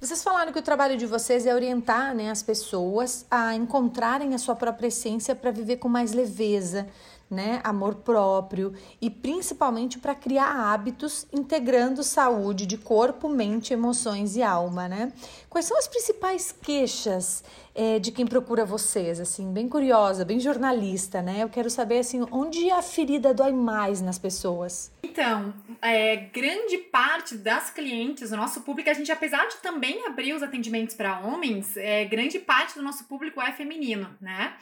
[0.00, 4.38] Vocês falaram que o trabalho de vocês é orientar né, as pessoas a encontrarem a
[4.38, 6.88] sua própria essência para viver com mais leveza,
[7.30, 14.42] né, amor próprio e principalmente para criar hábitos integrando saúde de corpo, mente, emoções e
[14.42, 15.12] alma, né?
[15.50, 19.20] Quais são as principais queixas é, de quem procura vocês?
[19.20, 21.42] Assim, bem curiosa, bem jornalista, né?
[21.42, 24.90] Eu quero saber assim, onde a ferida dói mais nas pessoas.
[25.02, 30.32] Então, é, grande parte das clientes, o nosso público, a gente apesar de também abrir
[30.32, 34.54] os atendimentos para homens, é, grande parte do nosso público é feminino, né?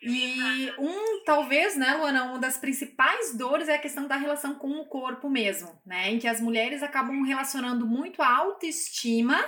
[0.00, 4.80] E um, talvez, né, Luana, uma das principais dores é a questão da relação com
[4.80, 6.10] o corpo mesmo, né?
[6.10, 9.44] Em que as mulheres acabam relacionando muito a autoestima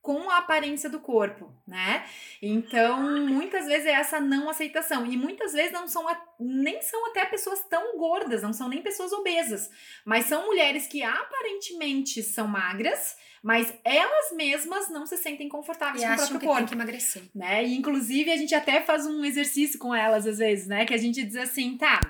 [0.00, 2.04] com a aparência do corpo, né?
[2.40, 5.04] Então, muitas vezes é essa não aceitação.
[5.06, 6.06] E muitas vezes não são
[6.38, 9.70] nem são até pessoas tão gordas, não são nem pessoas obesas,
[10.04, 16.06] mas são mulheres que aparentemente são magras mas elas mesmas não se sentem confortáveis e
[16.06, 16.58] com o próprio que corpo.
[16.58, 17.22] Tem que emagrecer.
[17.34, 17.64] Né?
[17.64, 20.84] E inclusive a gente até faz um exercício com elas às vezes, né?
[20.84, 22.00] Que a gente diz assim, tá,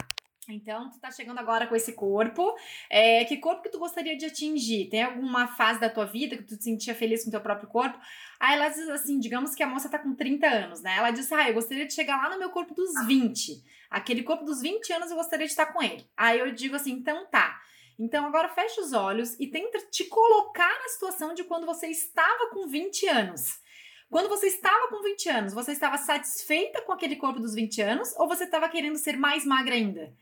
[0.48, 2.54] então, tu tá chegando agora com esse corpo.
[2.88, 4.88] É, que corpo que tu gostaria de atingir?
[4.88, 7.98] Tem alguma fase da tua vida que tu te sentia feliz com teu próprio corpo?
[8.38, 10.96] Aí ela diz assim, digamos que a moça tá com 30 anos, né?
[10.96, 13.62] Ela diz, ah, eu gostaria de chegar lá no meu corpo dos 20.
[13.90, 16.08] Aquele corpo dos 20 anos eu gostaria de estar com ele.
[16.16, 17.60] Aí eu digo assim, então tá.
[17.98, 22.48] Então agora fecha os olhos e tenta te colocar na situação de quando você estava
[22.50, 23.60] com 20 anos.
[24.08, 28.12] Quando você estava com 20 anos, você estava satisfeita com aquele corpo dos 20 anos
[28.16, 30.12] ou você estava querendo ser mais magra ainda?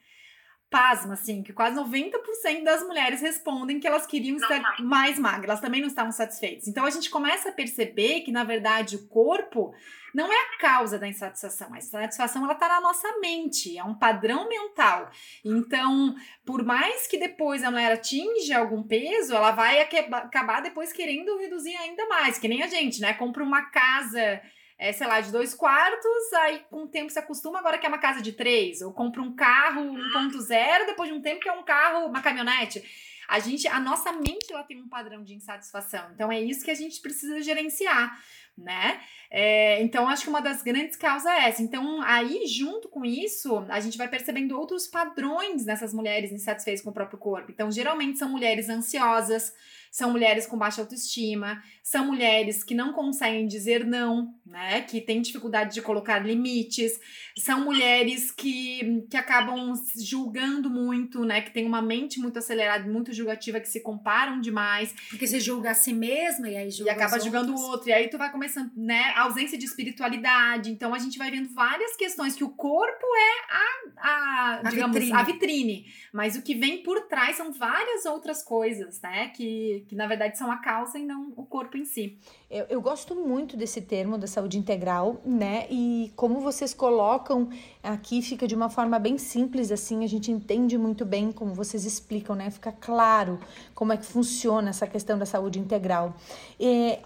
[0.71, 5.61] Pasma, assim, que quase 90% das mulheres respondem que elas queriam estar mais magras, elas
[5.61, 6.69] também não estavam satisfeitas.
[6.69, 9.75] Então a gente começa a perceber que, na verdade, o corpo
[10.15, 11.73] não é a causa da insatisfação.
[11.73, 15.11] A insatisfação ela está na nossa mente, é um padrão mental.
[15.45, 21.39] Então, por mais que depois a mulher atinja algum peso, ela vai acabar depois querendo
[21.39, 23.15] reduzir ainda mais, que nem a gente, né?
[23.15, 24.41] Compra uma casa
[24.79, 27.99] é, sei lá, de dois quartos, aí com o tempo se acostuma, agora quer uma
[27.99, 31.65] casa de três, ou compra um carro 1.0, depois de um tempo que é um
[31.65, 32.85] carro, uma caminhonete.
[33.29, 36.11] A gente, a nossa mente, ela tem um padrão de insatisfação.
[36.15, 38.19] Então é isso que a gente precisa gerenciar,
[38.57, 39.01] né?
[39.31, 41.63] É, então acho que uma das grandes causas é essa.
[41.63, 46.89] Então aí, junto com isso, a gente vai percebendo outros padrões nessas mulheres insatisfeitas com
[46.89, 47.51] o próprio corpo.
[47.51, 49.53] Então, geralmente são mulheres ansiosas,
[49.91, 54.83] são mulheres com baixa autoestima, são mulheres que não conseguem dizer não, né?
[54.83, 56.93] Que têm dificuldade de colocar limites,
[57.39, 61.41] são mulheres que, que acabam julgando muito, né?
[61.41, 64.95] Que tem uma mente muito acelerada, muito julgativa, que se comparam demais.
[65.11, 67.89] Porque você julga a si mesma e aí julga E acaba julgando o outro.
[67.89, 69.13] E aí tu vai começando, né?
[69.17, 70.71] ausência de espiritualidade.
[70.71, 74.97] Então a gente vai vendo várias questões que o corpo é a, a, a digamos,
[74.97, 75.13] vitrine.
[75.13, 75.87] a vitrine.
[76.13, 79.29] Mas o que vem por trás são várias outras coisas, né?
[79.29, 82.19] Que, que na verdade são a causa e não o corpo em si.
[82.51, 85.67] Eu, eu gosto muito desse termo da saúde integral, né?
[85.71, 87.49] E como vocês colocam
[87.83, 91.85] aqui, fica de uma forma bem simples, assim, a gente entende muito bem como vocês
[91.85, 92.51] explicam, né?
[92.51, 93.39] Fica claro
[93.75, 96.15] como é que funciona essa questão da saúde integral.
[96.59, 96.99] E,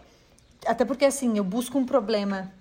[0.67, 2.53] até porque, assim, eu busco um problema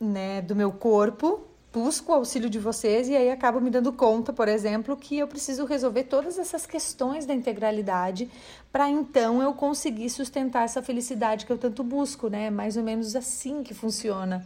[0.00, 4.32] né, do meu corpo busco o auxílio de vocês e aí acabo me dando conta,
[4.32, 8.28] por exemplo, que eu preciso resolver todas essas questões da integralidade
[8.72, 12.50] para então eu conseguir sustentar essa felicidade que eu tanto busco, né?
[12.50, 14.44] Mais ou menos assim que funciona.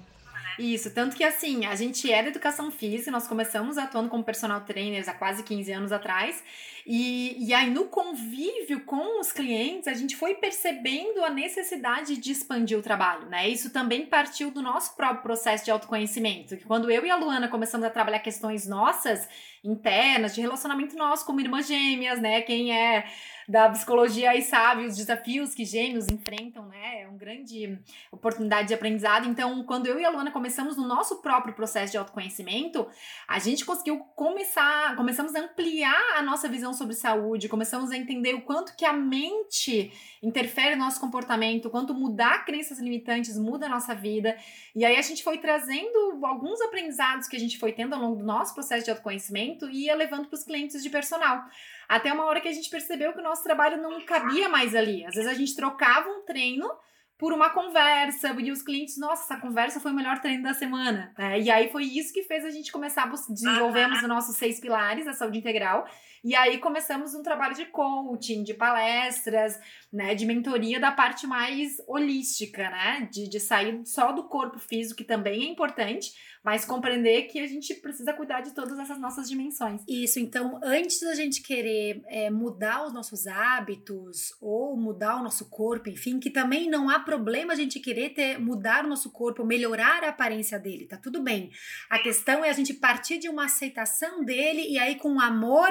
[0.58, 4.60] Isso, tanto que assim, a gente é da educação física, nós começamos atuando como personal
[4.60, 6.42] trainers há quase 15 anos atrás,
[6.86, 12.30] E, e aí, no convívio com os clientes, a gente foi percebendo a necessidade de
[12.30, 13.48] expandir o trabalho, né?
[13.48, 16.58] Isso também partiu do nosso próprio processo de autoconhecimento.
[16.58, 19.26] Que quando eu e a Luana começamos a trabalhar questões nossas,
[19.64, 22.42] internas, de relacionamento nosso como irmãs gêmeas, né?
[22.42, 23.06] Quem é
[23.48, 27.02] da psicologia aí sabe os desafios que gêmeos enfrentam, né?
[27.02, 27.78] É uma grande
[28.10, 29.28] oportunidade de aprendizado.
[29.28, 32.86] Então, quando eu e a Luana começamos no nosso próprio processo de autoconhecimento,
[33.28, 38.34] a gente conseguiu começar, começamos a ampliar a nossa visão sobre saúde, começamos a entender
[38.34, 43.66] o quanto que a mente interfere no nosso comportamento, o quanto mudar crenças limitantes muda
[43.66, 44.36] a nossa vida.
[44.74, 48.16] E aí a gente foi trazendo alguns aprendizados que a gente foi tendo ao longo
[48.16, 51.44] do nosso processo de autoconhecimento e ia levando para os clientes de personal.
[51.88, 55.04] Até uma hora que a gente percebeu que o nosso trabalho não cabia mais ali.
[55.04, 56.68] Às vezes a gente trocava um treino
[57.16, 61.12] por uma conversa, e os clientes, nossa, essa conversa foi o melhor treino da semana.
[61.16, 64.58] É, e aí foi isso que fez a gente começar a desenvolvermos os nossos seis
[64.58, 65.86] pilares da saúde integral.
[66.24, 69.58] E aí começamos um trabalho de coaching, de palestras,
[69.92, 74.98] né, de mentoria da parte mais holística, né, de, de sair só do corpo físico,
[74.98, 76.12] que também é importante,
[76.44, 79.80] mas compreender que a gente precisa cuidar de todas essas nossas dimensões.
[79.88, 85.48] Isso, então, antes da gente querer é, mudar os nossos hábitos ou mudar o nosso
[85.48, 89.42] corpo, enfim, que também não há problema a gente querer ter, mudar o nosso corpo,
[89.42, 91.50] melhorar a aparência dele, tá tudo bem.
[91.88, 95.70] A questão é a gente partir de uma aceitação dele e aí com amor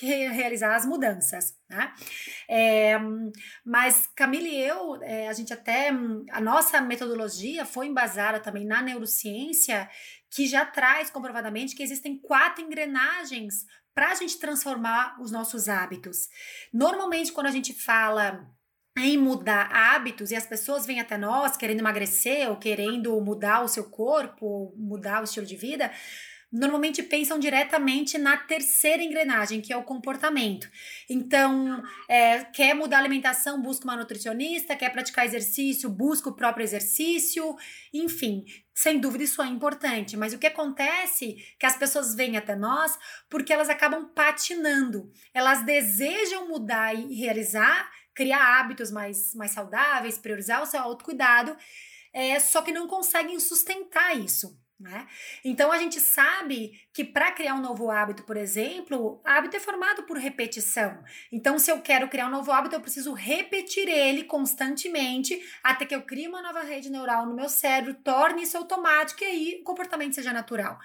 [0.00, 1.92] realizar as mudanças, né?
[2.48, 2.98] É,
[3.64, 5.90] mas Camille e eu, é, a gente até,
[6.30, 9.88] a nossa metodologia foi embasada também na neurociência,
[10.30, 16.28] que já traz comprovadamente que existem quatro engrenagens para a gente transformar os nossos hábitos.
[16.72, 18.44] Normalmente, quando a gente fala
[18.96, 23.68] em mudar hábitos e as pessoas vêm até nós querendo emagrecer ou querendo mudar o
[23.68, 25.90] seu corpo, mudar o estilo de vida,
[26.54, 30.70] normalmente pensam diretamente na terceira engrenagem, que é o comportamento.
[31.10, 36.62] Então, é, quer mudar a alimentação, busca uma nutricionista, quer praticar exercício, busca o próprio
[36.62, 37.56] exercício,
[37.92, 38.44] enfim.
[38.72, 42.54] Sem dúvida isso é importante, mas o que acontece é que as pessoas vêm até
[42.54, 42.96] nós
[43.28, 45.10] porque elas acabam patinando.
[45.34, 51.56] Elas desejam mudar e realizar, criar hábitos mais, mais saudáveis, priorizar o seu autocuidado,
[52.12, 54.56] é, só que não conseguem sustentar isso.
[54.78, 55.06] Né?
[55.44, 60.02] Então a gente sabe que para criar um novo hábito, por exemplo, hábito é formado
[60.02, 61.02] por repetição.
[61.30, 65.94] Então, se eu quero criar um novo hábito, eu preciso repetir ele constantemente até que
[65.94, 69.64] eu crie uma nova rede neural no meu cérebro, torne isso automático e aí o
[69.64, 70.76] comportamento seja natural.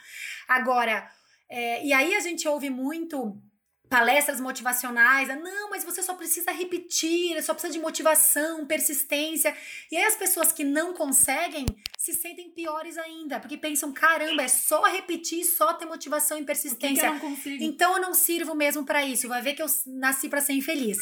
[0.47, 1.09] Agora,
[1.49, 3.41] é, e aí a gente ouve muito
[3.89, 9.55] palestras motivacionais, ah, não, mas você só precisa repetir, só precisa de motivação, persistência.
[9.91, 11.65] E aí as pessoas que não conseguem
[11.97, 17.11] se sentem piores ainda, porque pensam, caramba, é só repetir, só ter motivação e persistência.
[17.11, 17.29] Que que eu?
[17.61, 19.27] Então eu não sirvo mesmo para isso.
[19.27, 20.99] Vai ver que eu nasci para ser infeliz.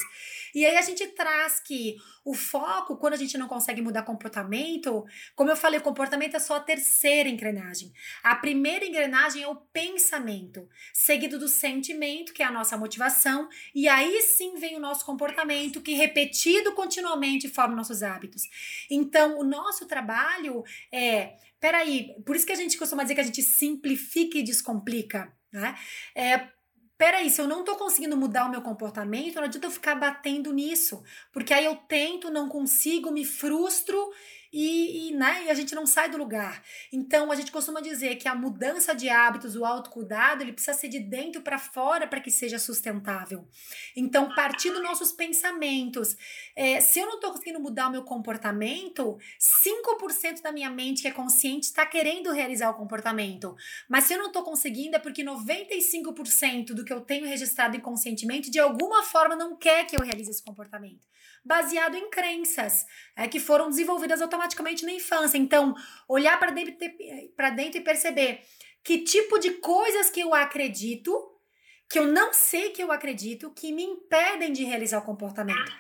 [0.54, 5.06] E aí a gente traz que o foco, quando a gente não consegue mudar comportamento,
[5.36, 7.92] como eu falei, o comportamento é só a terceira engrenagem.
[8.24, 13.88] A primeira engrenagem é o pensamento, seguido do sentimento, que é a nossa motivação, e
[13.88, 18.44] aí sim vem o nosso comportamento, que repetido continuamente forma nossos hábitos.
[18.90, 21.36] Então, o nosso trabalho é.
[21.60, 25.34] Peraí, por isso que a gente costuma dizer que a gente simplifica e descomplica.
[25.52, 25.76] Né?
[26.14, 26.50] É,
[26.98, 30.52] peraí, se eu não tô conseguindo mudar o meu comportamento, não adianta eu ficar batendo
[30.52, 31.04] nisso.
[31.32, 33.98] Porque aí eu tento, não consigo, me frustro
[34.52, 36.64] e, e, né, e a gente não sai do lugar.
[36.92, 40.88] Então, a gente costuma dizer que a mudança de hábitos, o autocuidado, ele precisa ser
[40.88, 43.48] de dentro para fora para que seja sustentável.
[43.96, 46.16] Então, partir dos nossos pensamentos.
[46.56, 51.08] É, se eu não estou conseguindo mudar o meu comportamento, 5% da minha mente que
[51.08, 53.56] é consciente está querendo realizar o comportamento.
[53.90, 58.50] Mas se eu não estou conseguindo, é porque 95% do que eu tenho registrado inconscientemente,
[58.50, 61.08] de alguma forma, não quer que eu realize esse comportamento
[61.48, 64.37] baseado em crenças é, que foram desenvolvidas automaticamente
[64.86, 65.38] na infância.
[65.38, 65.76] Então,
[66.08, 66.76] olhar para dentro,
[67.50, 68.42] dentro e perceber
[68.84, 71.14] que tipo de coisas que eu acredito,
[71.90, 75.72] que eu não sei que eu acredito, que me impedem de realizar o comportamento.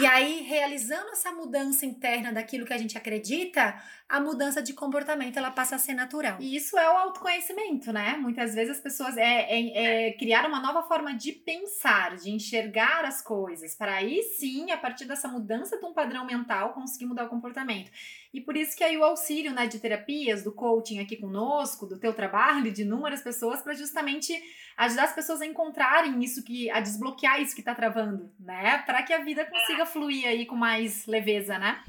[0.00, 3.74] E aí, realizando essa mudança interna daquilo que a gente acredita,
[4.08, 6.36] a mudança de comportamento ela passa a ser natural.
[6.40, 8.16] E isso é o autoconhecimento, né?
[8.16, 13.04] Muitas vezes as pessoas é, é, é criar uma nova forma de pensar, de enxergar
[13.04, 17.24] as coisas, para aí sim, a partir dessa mudança de um padrão mental, conseguir mudar
[17.24, 17.90] o comportamento.
[18.32, 21.98] E por isso que aí o auxílio né, de terapias, do coaching aqui conosco, do
[21.98, 24.32] teu trabalho, de inúmeras pessoas, para justamente
[24.76, 28.78] ajudar as pessoas a encontrarem isso que, a desbloquear isso que está travando, né?
[28.86, 31.82] Para que a vida consiga fluir aí com mais leveza, né?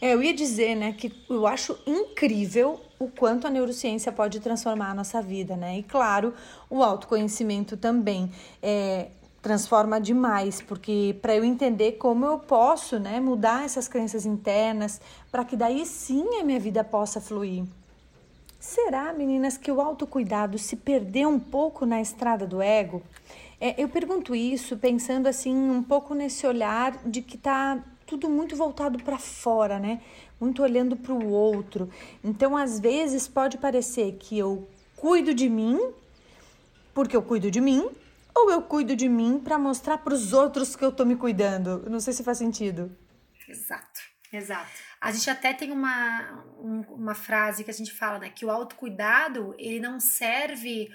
[0.00, 4.90] É, eu ia dizer, né, que eu acho incrível o quanto a neurociência pode transformar
[4.90, 5.78] a nossa vida, né?
[5.78, 6.34] E claro,
[6.68, 8.30] o autoconhecimento também.
[8.62, 9.08] É,
[9.42, 15.00] transforma demais, porque para eu entender como eu posso, né, mudar essas crenças internas,
[15.30, 17.64] para que daí sim a minha vida possa fluir.
[18.58, 23.02] Será, meninas, que o autocuidado se perdeu um pouco na estrada do ego?
[23.58, 28.54] É, eu pergunto isso pensando assim um pouco nesse olhar de que tá tudo muito
[28.56, 30.00] voltado para fora, né?
[30.38, 31.88] Muito olhando para o outro.
[32.22, 35.78] Então, às vezes pode parecer que eu cuido de mim
[36.94, 37.88] porque eu cuido de mim,
[38.34, 41.88] ou eu cuido de mim para mostrar para os outros que eu tô me cuidando.
[41.88, 42.96] Não sei se faz sentido.
[43.48, 44.00] Exato,
[44.32, 44.70] exato.
[45.00, 48.30] A gente até tem uma, um, uma frase que a gente fala, né?
[48.30, 50.94] Que o autocuidado ele não serve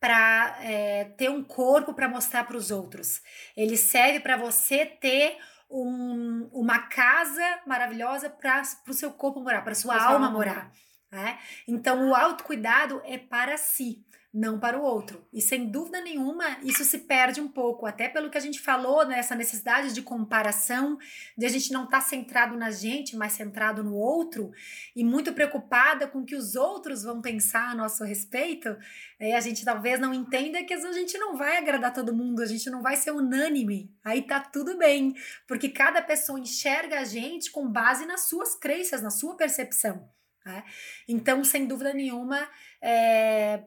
[0.00, 3.20] para é, ter um corpo para mostrar para os outros.
[3.56, 5.38] Ele serve para você ter
[5.70, 10.70] um, uma casa maravilhosa para o seu corpo morar, para sua alma morar.
[11.10, 11.38] Né?
[11.66, 14.04] Então, o autocuidado é para si
[14.38, 15.26] não para o outro.
[15.32, 19.04] E sem dúvida nenhuma, isso se perde um pouco, até pelo que a gente falou
[19.04, 20.96] nessa né, necessidade de comparação,
[21.36, 24.52] de a gente não estar tá centrado na gente, mas centrado no outro,
[24.94, 28.76] e muito preocupada com o que os outros vão pensar a nosso respeito.
[29.18, 32.46] É, a gente talvez não entenda que a gente não vai agradar todo mundo, a
[32.46, 33.92] gente não vai ser unânime.
[34.04, 35.16] Aí tá tudo bem,
[35.48, 40.08] porque cada pessoa enxerga a gente com base nas suas crenças, na sua percepção.
[40.46, 40.62] Né?
[41.08, 42.48] Então, sem dúvida nenhuma,
[42.80, 43.64] é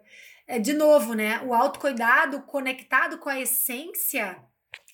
[0.59, 1.41] de novo, né?
[1.43, 4.37] O autocuidado conectado com a essência,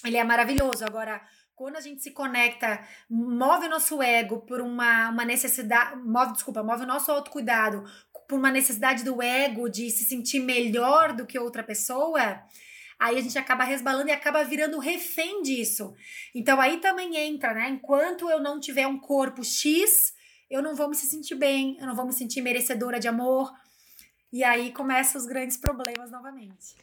[0.03, 0.85] ele é maravilhoso.
[0.85, 1.21] Agora,
[1.55, 2.79] quando a gente se conecta,
[3.09, 7.83] move o nosso ego por uma, uma necessidade, move, desculpa, move o nosso autocuidado
[8.27, 12.43] por uma necessidade do ego de se sentir melhor do que outra pessoa,
[12.99, 15.95] aí a gente acaba resbalando e acaba virando refém disso.
[16.35, 17.69] Então aí também entra, né?
[17.69, 20.13] Enquanto eu não tiver um corpo X,
[20.51, 23.51] eu não vou me sentir bem, eu não vou me sentir merecedora de amor,
[24.31, 26.75] e aí começam os grandes problemas novamente.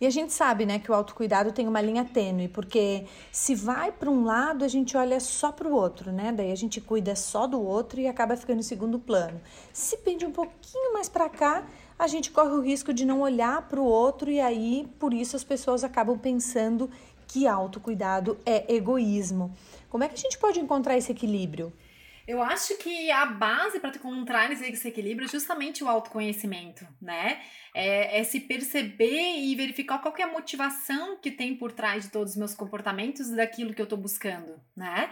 [0.00, 3.90] E a gente sabe, né, que o autocuidado tem uma linha tênue, porque se vai
[3.90, 6.30] para um lado, a gente olha só para o outro, né?
[6.30, 9.40] Daí a gente cuida só do outro e acaba ficando em segundo plano.
[9.72, 11.66] Se pende um pouquinho mais para cá,
[11.98, 15.34] a gente corre o risco de não olhar para o outro e aí, por isso
[15.34, 16.88] as pessoas acabam pensando
[17.26, 19.52] que autocuidado é egoísmo.
[19.90, 21.72] Como é que a gente pode encontrar esse equilíbrio?
[22.28, 27.40] Eu acho que a base para encontrar esse equilíbrio é justamente o autoconhecimento, né?
[27.74, 32.10] É, é, se perceber e verificar qual é a motivação que tem por trás de
[32.10, 35.08] todos os meus comportamentos e daquilo que eu estou buscando, né?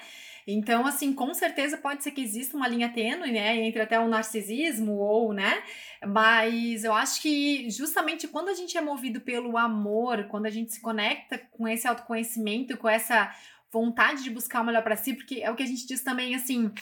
[0.46, 4.08] Então, assim, com certeza pode ser que exista uma linha tênue, né, entre até o
[4.08, 5.62] narcisismo ou, né?
[6.06, 10.74] Mas eu acho que justamente quando a gente é movido pelo amor, quando a gente
[10.74, 13.34] se conecta com esse autoconhecimento, com essa
[13.72, 16.34] vontade de buscar o melhor para si, porque é o que a gente diz também,
[16.34, 16.72] assim,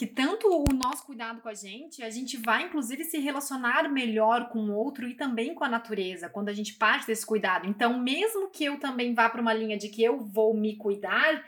[0.00, 4.48] que tanto o nosso cuidado com a gente, a gente vai inclusive se relacionar melhor
[4.48, 7.68] com o outro e também com a natureza, quando a gente parte desse cuidado.
[7.68, 11.44] Então, mesmo que eu também vá para uma linha de que eu vou me cuidar,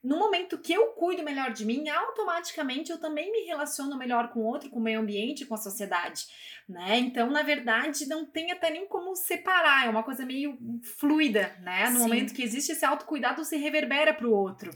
[0.00, 4.42] no momento que eu cuido melhor de mim, automaticamente eu também me relaciono melhor com
[4.42, 6.28] o outro, com o meio ambiente, com a sociedade,
[6.68, 7.00] né?
[7.00, 10.56] Então, na verdade, não tem até nem como separar, é uma coisa meio
[10.98, 11.90] fluida, né?
[11.90, 12.02] No Sim.
[12.04, 14.70] momento que existe esse autocuidado, se reverbera para o outro.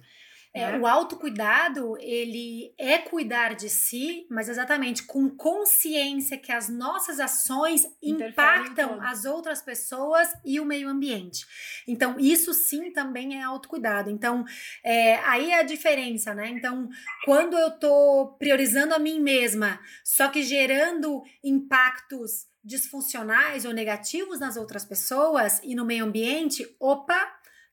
[0.55, 7.19] É, o autocuidado, ele é cuidar de si, mas exatamente com consciência que as nossas
[7.19, 11.47] ações impactam as outras pessoas e o meio ambiente.
[11.89, 14.11] Então, isso sim também é autocuidado.
[14.11, 14.45] Então,
[14.85, 16.51] é, aí é a diferença, né?
[16.51, 16.87] Então,
[17.25, 24.59] quando eu tô priorizando a mim mesma, só que gerando impactos disfuncionais ou negativos nas
[24.59, 27.19] outras pessoas e no meio ambiente, opa,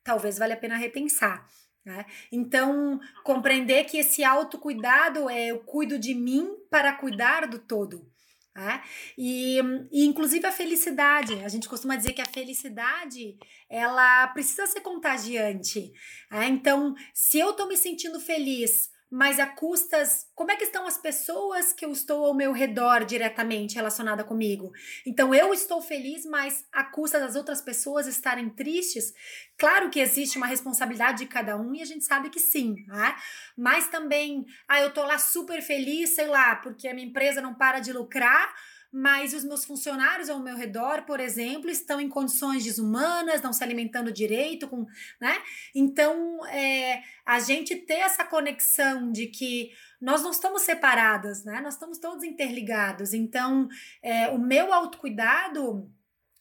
[0.01, 1.45] talvez valha a pena repensar.
[1.89, 2.05] Né?
[2.31, 8.07] Então, compreender que esse autocuidado é eu cuido de mim para cuidar do todo.
[8.55, 8.83] Né?
[9.17, 9.57] E,
[9.91, 15.91] e, inclusive a felicidade, a gente costuma dizer que a felicidade ela precisa ser contagiante.
[16.29, 16.49] Né?
[16.49, 20.27] Então, se eu estou me sentindo feliz mas a custas.
[20.35, 24.71] Como é que estão as pessoas que eu estou ao meu redor diretamente relacionada comigo?
[25.05, 29.13] Então eu estou feliz, mas a custa das outras pessoas estarem tristes?
[29.57, 33.15] Claro que existe uma responsabilidade de cada um e a gente sabe que sim, né?
[33.57, 37.53] Mas também, ah, eu tô lá super feliz, sei lá, porque a minha empresa não
[37.53, 38.53] para de lucrar
[38.91, 43.63] mas os meus funcionários ao meu redor, por exemplo, estão em condições desumanas, não se
[43.63, 44.85] alimentando direito, com,
[45.21, 45.41] né?
[45.75, 49.71] Então, é, a gente ter essa conexão de que
[50.01, 51.61] nós não estamos separadas, né?
[51.61, 53.13] Nós estamos todos interligados.
[53.13, 53.67] Então,
[54.01, 55.87] é, o meu autocuidado,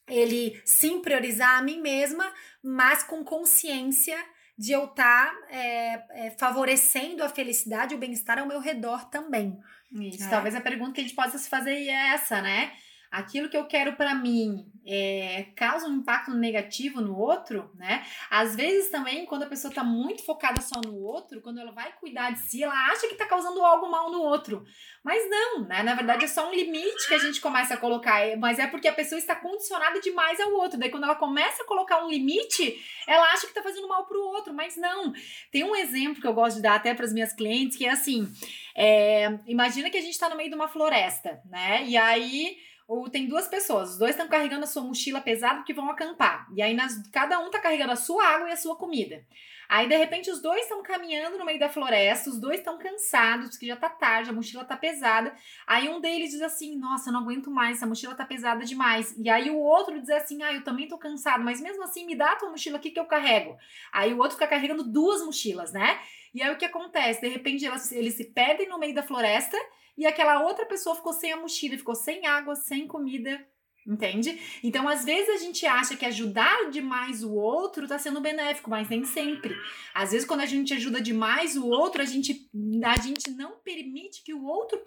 [0.07, 2.33] ele sim priorizar a mim mesma,
[2.63, 4.17] mas com consciência
[4.59, 9.05] de eu estar tá, é, é, favorecendo a felicidade e o bem-estar ao meu redor
[9.05, 9.57] também.
[9.89, 10.29] Isso, é.
[10.29, 12.73] talvez a pergunta que a gente possa se fazer é essa, né?
[13.11, 18.03] Aquilo que eu quero para mim é, causa um impacto negativo no outro, né?
[18.29, 21.91] Às vezes também, quando a pessoa tá muito focada só no outro, quando ela vai
[21.99, 24.63] cuidar de si, ela acha que tá causando algo mal no outro.
[25.03, 25.83] Mas não, né?
[25.83, 28.65] Na verdade é só um limite que a gente começa a colocar, é, mas é
[28.65, 30.79] porque a pessoa está condicionada demais ao outro.
[30.79, 34.19] Daí quando ela começa a colocar um limite, ela acha que tá fazendo mal pro
[34.19, 35.13] outro, mas não.
[35.51, 37.91] Tem um exemplo que eu gosto de dar até para as minhas clientes, que é
[37.91, 38.27] assim,
[38.75, 41.85] é, imagina que a gente tá no meio de uma floresta, né?
[41.85, 42.57] E aí
[42.89, 46.47] ou tem duas pessoas, os dois estão carregando a sua mochila pesada porque vão acampar.
[46.55, 49.23] E aí nas, cada um tá carregando a sua água e a sua comida.
[49.69, 53.51] Aí de repente os dois estão caminhando no meio da floresta, os dois estão cansados,
[53.51, 55.31] porque já tá tarde, a mochila tá pesada.
[55.67, 59.15] Aí um deles diz assim: "Nossa, eu não aguento mais, essa mochila tá pesada demais".
[59.19, 62.15] E aí o outro diz assim: "Ah, eu também tô cansado, mas mesmo assim me
[62.15, 63.55] dá a tua mochila aqui que eu carrego".
[63.91, 65.99] Aí o outro fica carregando duas mochilas, né?
[66.33, 67.21] E aí o que acontece?
[67.21, 69.57] De repente elas, eles se perdem no meio da floresta
[69.99, 73.45] e aquela outra pessoa ficou sem a mochila, ficou sem água, sem comida,
[73.89, 74.39] Entende?
[74.63, 78.87] Então, às vezes a gente acha que ajudar demais o outro tá sendo benéfico, mas
[78.87, 79.55] nem sempre.
[79.95, 82.47] Às vezes, quando a gente ajuda demais o outro, a gente,
[82.83, 84.79] a gente não permite que o outro,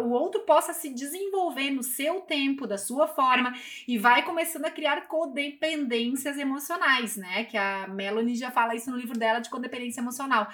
[0.00, 3.52] o outro possa se desenvolver no seu tempo, da sua forma,
[3.88, 7.44] e vai começando a criar codependências emocionais, né?
[7.46, 10.48] Que a Melanie já fala isso no livro dela de codependência emocional.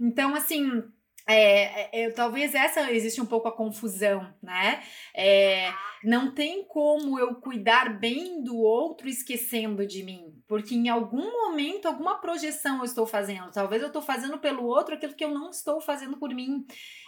[0.00, 0.82] Então, assim,
[1.28, 4.82] é, é, é, talvez essa existe um pouco a confusão, né?
[5.14, 5.72] É,
[6.04, 11.86] não tem como eu cuidar bem do outro esquecendo de mim, porque em algum momento,
[11.86, 13.50] alguma projeção eu estou fazendo.
[13.50, 16.64] Talvez eu estou fazendo pelo outro aquilo que eu não estou fazendo por mim.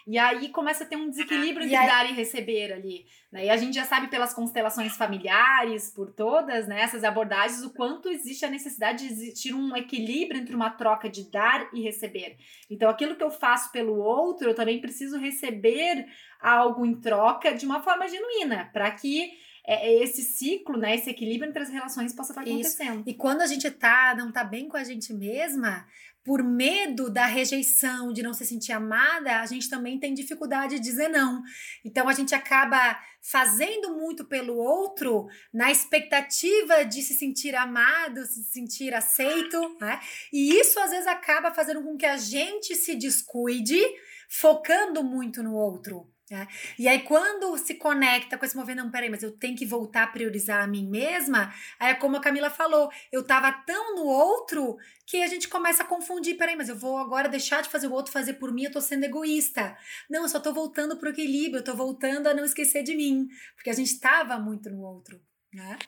[0.06, 3.06] E aí começa a ter um desequilíbrio entre dar e receber ali.
[3.30, 3.46] Né?
[3.46, 8.08] E a gente já sabe pelas constelações familiares, por todas né, essas abordagens, o quanto
[8.08, 12.38] existe a necessidade de existir um equilíbrio entre uma troca de dar e receber.
[12.68, 16.06] Então, aquilo que eu faço pelo outro, eu também preciso receber
[16.40, 19.30] algo em troca de uma forma genuína, para que
[19.68, 23.00] é, é, esse ciclo, né, esse equilíbrio entre as relações possa estar acontecendo.
[23.00, 23.08] Isso.
[23.10, 25.86] E quando a gente tá, não tá bem com a gente mesma,
[26.24, 30.80] por medo da rejeição, de não se sentir amada, a gente também tem dificuldade de
[30.80, 31.42] dizer não.
[31.84, 38.44] Então a gente acaba fazendo muito pelo outro na expectativa de se sentir amado, se
[38.44, 40.00] sentir aceito, né?
[40.32, 43.82] E isso às vezes acaba fazendo com que a gente se descuide,
[44.30, 46.10] focando muito no outro.
[46.30, 46.46] É.
[46.78, 50.02] E aí, quando se conecta com esse movimento, não, peraí, mas eu tenho que voltar
[50.02, 54.04] a priorizar a mim mesma, aí é como a Camila falou, eu tava tão no
[54.04, 54.76] outro
[55.06, 57.92] que a gente começa a confundir, peraí, mas eu vou agora deixar de fazer o
[57.92, 59.74] outro fazer por mim, eu tô sendo egoísta.
[60.10, 63.26] Não, eu só tô voltando pro equilíbrio, eu tô voltando a não esquecer de mim,
[63.54, 65.18] porque a gente tava muito no outro,
[65.52, 65.78] né?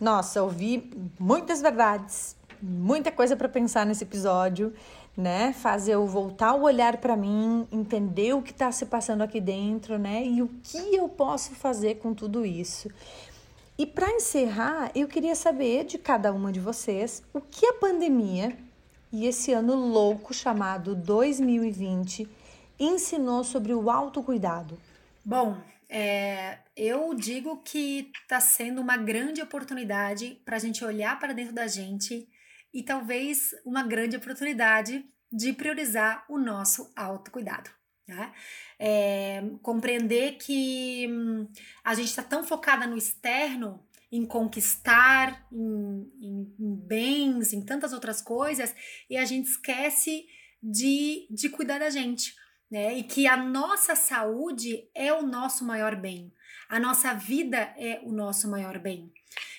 [0.00, 4.72] Nossa, ouvi muitas verdades, muita coisa para pensar nesse episódio
[5.16, 5.52] né?
[5.52, 9.98] Fazer eu voltar o olhar para mim, entender o que está se passando aqui dentro,
[9.98, 10.24] né?
[10.24, 12.88] E o que eu posso fazer com tudo isso.
[13.78, 18.56] E para encerrar, eu queria saber de cada uma de vocês o que a pandemia
[19.12, 22.28] e esse ano louco chamado 2020
[22.78, 24.78] ensinou sobre o autocuidado.
[25.24, 25.56] Bom,
[25.92, 31.52] é, eu digo que está sendo uma grande oportunidade para a gente olhar para dentro
[31.52, 32.28] da gente
[32.72, 37.68] e talvez uma grande oportunidade de priorizar o nosso autocuidado.
[38.06, 38.32] Né?
[38.78, 41.48] É, compreender que hum,
[41.82, 47.92] a gente está tão focada no externo, em conquistar, em, em, em, bens, em tantas
[47.92, 48.72] outras coisas,
[49.08, 50.24] e a gente esquece
[50.62, 52.34] de, de cuidar da gente.
[52.70, 52.98] Né?
[52.98, 56.32] E que a nossa saúde é o nosso maior bem,
[56.68, 59.12] a nossa vida é o nosso maior bem.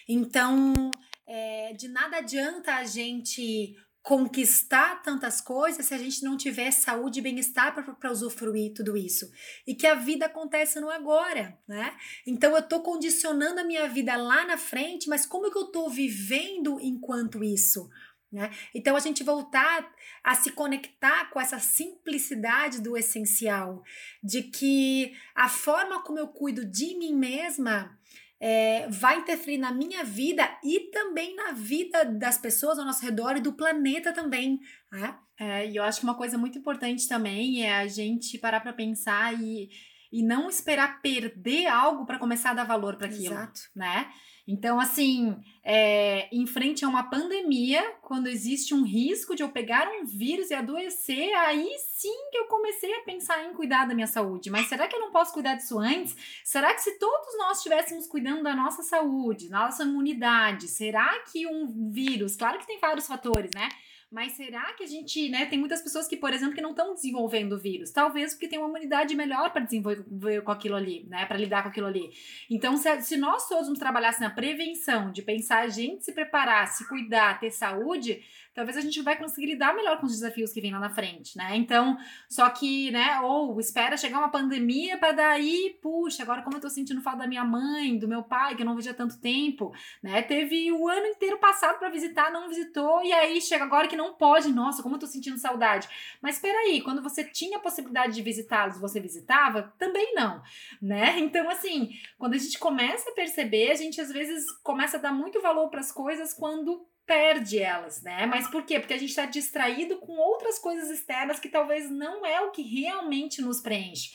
[0.08, 0.92] Então,
[1.28, 7.20] é, de nada adianta a gente conquistar tantas coisas se a gente não tiver saúde
[7.20, 9.30] e bem-estar para usufruir tudo isso.
[9.66, 11.96] E que a vida acontece no agora, né?
[12.26, 15.66] Então eu estou condicionando a minha vida lá na frente, mas como é que eu
[15.66, 17.90] estou vivendo enquanto isso?
[18.32, 18.50] Né?
[18.74, 19.92] Então a gente voltar
[20.24, 23.84] a se conectar com essa simplicidade do essencial,
[24.24, 27.98] de que a forma como eu cuido de mim mesma
[28.40, 33.36] é, vai interferir na minha vida e também na vida das pessoas ao nosso redor
[33.36, 34.60] e do planeta também.
[34.92, 35.16] Né?
[35.40, 38.74] É, e eu acho que uma coisa muito importante também é a gente parar para
[38.74, 39.70] pensar e,
[40.12, 43.62] e não esperar perder algo para começar a dar valor para aquilo, Exato.
[43.76, 44.10] né?
[44.48, 49.88] Então, assim, é, em frente a uma pandemia, quando existe um risco de eu pegar
[49.88, 54.08] um vírus e adoecer, aí sim que eu comecei a pensar em cuidar da minha
[54.08, 54.50] saúde.
[54.50, 56.16] Mas será que eu não posso cuidar disso antes?
[56.44, 61.46] Será que se todos nós estivéssemos cuidando da nossa saúde, da nossa imunidade, será que
[61.48, 63.70] um vírus, claro que tem vários fatores, né?
[64.12, 66.94] Mas será que a gente, né, tem muitas pessoas que, por exemplo, que não estão
[66.94, 71.26] desenvolvendo o vírus, talvez porque tem uma imunidade melhor para desenvolver com aquilo ali, né,
[71.26, 72.12] para lidar com aquilo ali.
[72.50, 76.86] Então, se, se nós todos trabalhassem na prevenção, de pensar a gente se preparar, se
[76.90, 78.22] cuidar, ter saúde,
[78.54, 81.38] talvez a gente vai conseguir lidar melhor com os desafios que vêm lá na frente,
[81.38, 81.56] né?
[81.56, 81.98] Então,
[82.30, 86.70] só que, né, ou espera chegar uma pandemia para daí, puxa, agora como eu tô
[86.70, 89.74] sentindo falta da minha mãe, do meu pai, que eu não vejo há tanto tempo,
[90.04, 90.22] né?
[90.22, 94.14] Teve o ano inteiro passado para visitar, não visitou, e aí chega agora que não
[94.14, 95.88] pode, nossa, como eu tô sentindo saudade.
[96.22, 99.74] Mas espera aí, quando você tinha a possibilidade de visitá-los, você visitava?
[99.78, 100.42] Também não,
[100.82, 101.20] né?
[101.32, 105.14] Então, assim, quando a gente começa a perceber, a gente às vezes começa a dar
[105.14, 108.26] muito valor para as coisas quando perde elas, né?
[108.26, 108.80] Mas por quê?
[108.80, 112.62] Porque a gente está distraído com outras coisas externas que talvez não é o que
[112.62, 114.12] realmente nos preenche.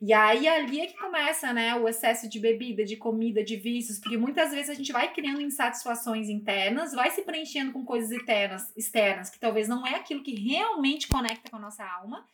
[0.00, 3.98] E aí ali é que começa, né, o excesso de bebida, de comida, de vícios,
[3.98, 8.72] porque muitas vezes a gente vai criando insatisfações internas, vai se preenchendo com coisas externas,
[8.74, 12.26] externas que talvez não é aquilo que realmente conecta com a nossa alma.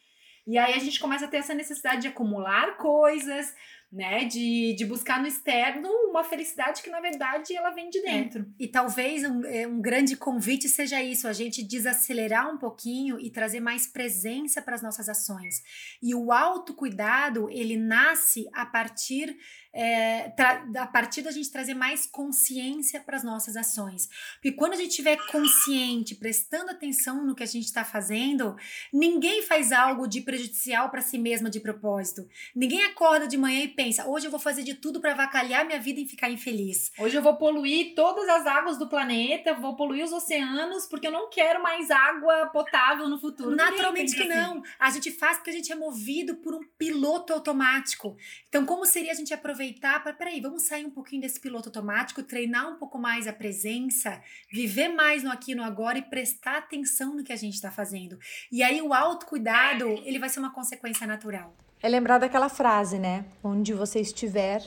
[0.46, 3.52] E aí a gente começa a ter essa necessidade de acumular coisas,
[3.92, 4.24] né?
[4.24, 8.02] De, de buscar no externo uma felicidade que, na verdade, ela vem de é.
[8.02, 8.42] dentro.
[8.42, 8.64] É.
[8.64, 13.30] E talvez um, é, um grande convite seja isso: a gente desacelerar um pouquinho e
[13.30, 15.62] trazer mais presença para as nossas ações.
[16.02, 19.36] E o autocuidado, ele nasce a partir
[19.76, 20.32] é,
[20.78, 24.08] a partir da gente trazer mais consciência para as nossas ações.
[24.36, 28.56] Porque quando a gente estiver consciente, prestando atenção no que a gente está fazendo,
[28.90, 32.26] ninguém faz algo de prejudicial para si mesma de propósito.
[32.54, 35.78] Ninguém acorda de manhã e pensa: hoje eu vou fazer de tudo para avacalhar minha
[35.78, 36.90] vida e ficar infeliz.
[36.98, 41.12] Hoje eu vou poluir todas as águas do planeta, vou poluir os oceanos porque eu
[41.12, 43.54] não quero mais água potável no futuro.
[43.54, 44.30] Naturalmente que assim.
[44.30, 44.62] não.
[44.78, 48.16] A gente faz porque a gente é movido por um piloto automático.
[48.48, 49.65] Então, como seria a gente aproveitar?
[49.66, 53.32] Aproveitar para, peraí, vamos sair um pouquinho desse piloto automático, treinar um pouco mais a
[53.32, 57.54] presença, viver mais no aqui e no agora e prestar atenção no que a gente
[57.54, 58.18] está fazendo.
[58.50, 61.54] E aí o autocuidado, ele vai ser uma consequência natural.
[61.82, 63.24] É lembrar daquela frase, né?
[63.42, 64.62] Onde você estiver,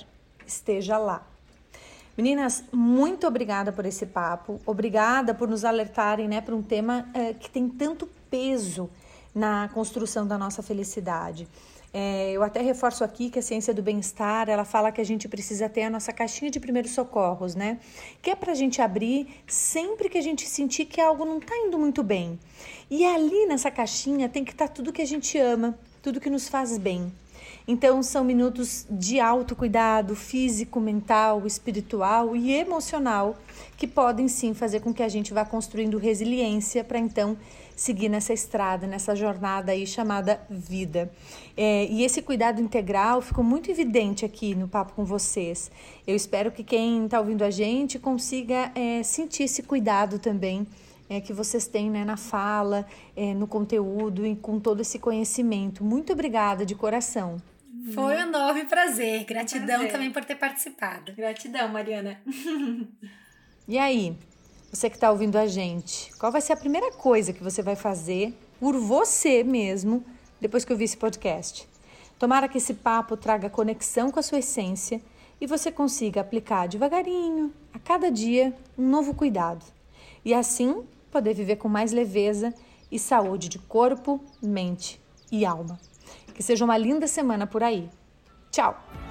[0.45, 1.25] esteja lá.
[2.17, 7.33] Meninas, muito obrigada por esse papo, obrigada por nos alertarem né, para um tema é,
[7.33, 8.89] que tem tanto peso
[9.39, 11.47] na construção da nossa felicidade.
[11.93, 15.27] É, eu até reforço aqui que a ciência do bem-estar, ela fala que a gente
[15.27, 17.79] precisa ter a nossa caixinha de primeiros socorros, né?
[18.21, 21.55] Que é para a gente abrir sempre que a gente sentir que algo não está
[21.57, 22.37] indo muito bem.
[22.91, 26.29] E ali nessa caixinha tem que estar tá tudo que a gente ama, tudo que
[26.29, 27.11] nos faz bem.
[27.67, 33.37] Então, são minutos de autocuidado físico, mental, espiritual e emocional
[33.77, 37.37] que podem sim fazer com que a gente vá construindo resiliência para então
[37.79, 41.09] seguir nessa estrada, nessa jornada aí chamada vida.
[41.55, 45.71] É, e esse cuidado integral ficou muito evidente aqui no papo com vocês.
[46.05, 50.67] Eu espero que quem está ouvindo a gente consiga é, sentir esse cuidado também.
[51.11, 55.83] É, que vocês têm né, na fala, é, no conteúdo e com todo esse conhecimento.
[55.83, 57.41] Muito obrigada de coração.
[57.95, 59.23] Foi um enorme prazer.
[59.23, 59.91] Gratidão prazer.
[59.91, 61.11] também por ter participado.
[61.15, 62.21] Gratidão, Mariana.
[63.67, 64.15] e aí,
[64.71, 67.75] você que está ouvindo a gente, qual vai ser a primeira coisa que você vai
[67.75, 70.03] fazer por você mesmo
[70.39, 71.67] depois que eu vi esse podcast?
[72.19, 75.01] Tomara que esse papo traga conexão com a sua essência
[75.41, 79.65] e você consiga aplicar devagarinho, a cada dia, um novo cuidado.
[80.23, 82.53] E assim poder viver com mais leveza
[82.91, 84.99] e saúde de corpo, mente
[85.31, 85.79] e alma.
[86.33, 87.89] Que seja uma linda semana por aí.
[88.51, 89.08] Tchau!